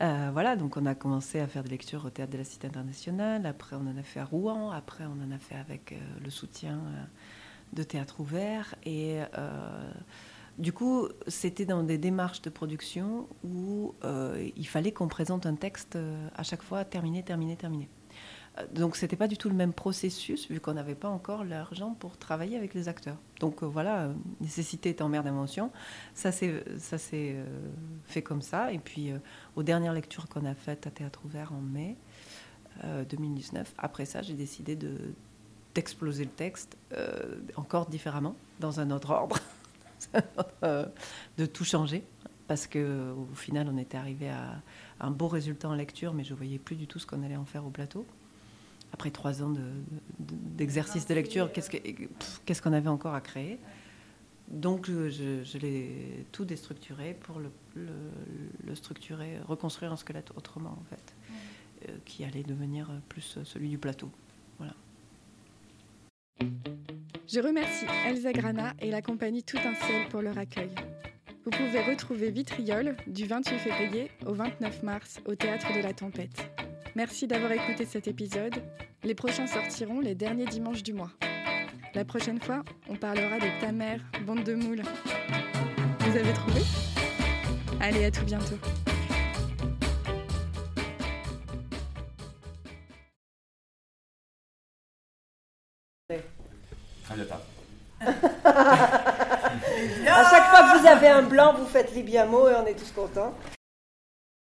Euh, 0.00 0.30
voilà, 0.32 0.56
donc 0.56 0.76
on 0.76 0.84
a 0.86 0.94
commencé 0.94 1.38
à 1.38 1.46
faire 1.46 1.62
des 1.62 1.70
lectures 1.70 2.04
au 2.04 2.10
Théâtre 2.10 2.32
de 2.32 2.38
la 2.38 2.44
Cité 2.44 2.66
internationale. 2.66 3.46
Après, 3.46 3.76
on 3.76 3.86
en 3.86 3.96
a 3.96 4.02
fait 4.02 4.20
à 4.20 4.24
Rouen. 4.24 4.70
Après, 4.72 5.04
on 5.04 5.24
en 5.24 5.30
a 5.30 5.38
fait 5.38 5.54
avec 5.54 5.92
euh, 5.92 5.96
le 6.22 6.30
soutien 6.30 6.74
euh, 6.74 7.04
de 7.72 7.82
Théâtre 7.84 8.20
Ouvert. 8.20 8.74
Et 8.84 9.20
du 10.58 10.72
coup, 10.72 11.06
c'était 11.28 11.66
dans 11.66 11.84
des 11.84 11.98
démarches 11.98 12.42
de 12.42 12.50
production 12.50 13.28
où 13.44 13.94
il 14.56 14.66
fallait 14.66 14.90
qu'on 14.90 15.06
présente 15.06 15.44
un 15.44 15.54
texte 15.54 15.98
à 16.34 16.42
chaque 16.42 16.62
fois 16.62 16.86
terminé, 16.86 17.22
terminé, 17.22 17.56
terminé. 17.56 17.90
Donc 18.72 18.96
c'était 18.96 19.16
pas 19.16 19.28
du 19.28 19.36
tout 19.36 19.48
le 19.48 19.54
même 19.54 19.72
processus 19.72 20.50
vu 20.50 20.60
qu'on 20.60 20.74
n'avait 20.74 20.94
pas 20.94 21.08
encore 21.08 21.44
l'argent 21.44 21.94
pour 21.98 22.16
travailler 22.16 22.56
avec 22.56 22.74
les 22.74 22.88
acteurs. 22.88 23.16
Donc 23.40 23.62
euh, 23.62 23.66
voilà, 23.66 24.04
euh, 24.04 24.12
nécessité 24.40 24.90
étant 24.90 25.08
mère 25.08 25.22
d'invention, 25.22 25.70
ça 26.14 26.32
s'est 26.32 26.62
euh, 26.74 27.44
fait 28.04 28.22
comme 28.22 28.42
ça. 28.42 28.72
Et 28.72 28.78
puis 28.78 29.12
aux 29.56 29.62
dernières 29.62 29.92
lectures 29.92 30.28
qu'on 30.28 30.44
a 30.44 30.54
faites 30.54 30.86
à 30.86 30.90
Théâtre 30.90 31.20
Ouvert 31.24 31.52
en 31.52 31.60
mai 31.60 31.96
euh, 32.84 33.04
2019, 33.04 33.74
après 33.78 34.04
ça 34.04 34.22
j'ai 34.22 34.34
décidé 34.34 34.76
de 34.76 34.96
d'exploser 35.74 36.24
le 36.24 36.30
texte 36.30 36.76
encore 37.54 37.86
différemment, 37.86 38.34
dans 38.58 38.80
un 38.80 38.90
autre 38.90 39.10
ordre, 39.10 39.38
de 40.62 41.46
tout 41.46 41.64
changer. 41.64 42.02
Parce 42.48 42.66
que 42.66 43.12
au 43.12 43.34
final, 43.34 43.68
on 43.70 43.76
était 43.76 43.98
arrivé 43.98 44.30
à 44.30 44.60
un 44.98 45.10
beau 45.10 45.28
résultat 45.28 45.68
en 45.68 45.74
lecture, 45.74 46.14
mais 46.14 46.24
je 46.24 46.34
voyais 46.34 46.58
plus 46.58 46.74
du 46.74 46.88
tout 46.88 46.98
ce 46.98 47.06
qu'on 47.06 47.22
allait 47.22 47.36
en 47.36 47.44
faire 47.44 47.64
au 47.64 47.70
plateau 47.70 48.06
après 48.92 49.10
trois 49.10 49.42
ans 49.42 49.50
de- 49.50 49.58
de- 49.58 50.34
d'exercice 50.56 51.06
de, 51.06 51.14
lecture, 51.14 51.52
qu'est-ce 51.52 51.70
pff, 51.70 52.40
qu'est-ce 52.44 52.62
qu'on 52.62 52.72
avait 52.72 52.88
encore 52.88 53.14
à 53.14 53.20
créer? 53.20 53.58
Donc, 54.48 54.86
je, 54.86 55.10
je- 55.10 55.58
l'ai 55.58 56.24
tout 56.32 56.44
déstructuré 56.46 57.14
pour 57.20 57.38
le, 57.38 57.50
le- 57.74 57.86
le 58.66 58.74
structurer, 58.74 59.38
reconstruire 59.46 59.92
un 59.92 59.96
squelette 59.96 60.30
autrement, 60.36 60.70
en 60.80 60.84
fait, 60.88 61.14
euh, 61.88 61.96
qui 62.06 62.24
allait 62.24 62.42
devenir 62.44 62.90
plus 63.10 63.38
celui 63.44 63.68
du 63.68 63.76
plateau. 63.78 64.10
Voilà. 64.58 64.72
Je 67.30 67.40
remercie 67.40 67.84
Elsa 68.06 68.32
Grana 68.32 68.72
et 68.80 68.90
la 68.90 69.02
compagnie 69.02 69.42
Tout 69.42 69.58
un 69.58 69.74
ciel 69.74 70.08
pour 70.08 70.22
leur 70.22 70.38
accueil. 70.38 70.70
Vous 71.44 71.50
pouvez 71.50 71.82
retrouver 71.82 72.30
Vitriol 72.30 72.96
du 73.06 73.26
28 73.26 73.58
février 73.58 74.10
au 74.26 74.32
29 74.32 74.82
mars 74.82 75.20
au 75.26 75.34
Théâtre 75.34 75.74
de 75.76 75.80
la 75.82 75.92
Tempête. 75.92 76.50
Merci 76.98 77.26
d'avoir 77.28 77.52
écouté 77.52 77.86
cet 77.86 78.08
épisode. 78.08 78.60
Les 79.04 79.14
prochains 79.14 79.46
sortiront 79.46 80.00
les 80.00 80.16
derniers 80.16 80.46
dimanches 80.46 80.82
du 80.82 80.92
mois. 80.92 81.12
La 81.94 82.04
prochaine 82.04 82.40
fois, 82.40 82.64
on 82.88 82.96
parlera 82.96 83.36
de 83.36 83.60
ta 83.60 83.70
mère, 83.70 84.00
bande 84.26 84.42
de 84.42 84.56
moules. 84.56 84.82
Vous 86.00 86.16
avez 86.16 86.32
trouvé? 86.32 86.60
Allez, 87.80 88.06
à 88.06 88.10
tout 88.10 88.24
bientôt. 88.24 88.56
À 98.00 98.10
chaque 100.30 100.50
fois 100.50 100.62
que 100.62 100.80
vous 100.80 100.86
avez 100.88 101.06
un 101.06 101.22
blanc, 101.22 101.54
vous 101.54 101.66
faites 101.66 101.94
Libiamo 101.94 102.48
et 102.48 102.56
on 102.56 102.66
est 102.66 102.74
tous 102.74 102.90
contents. 102.90 103.32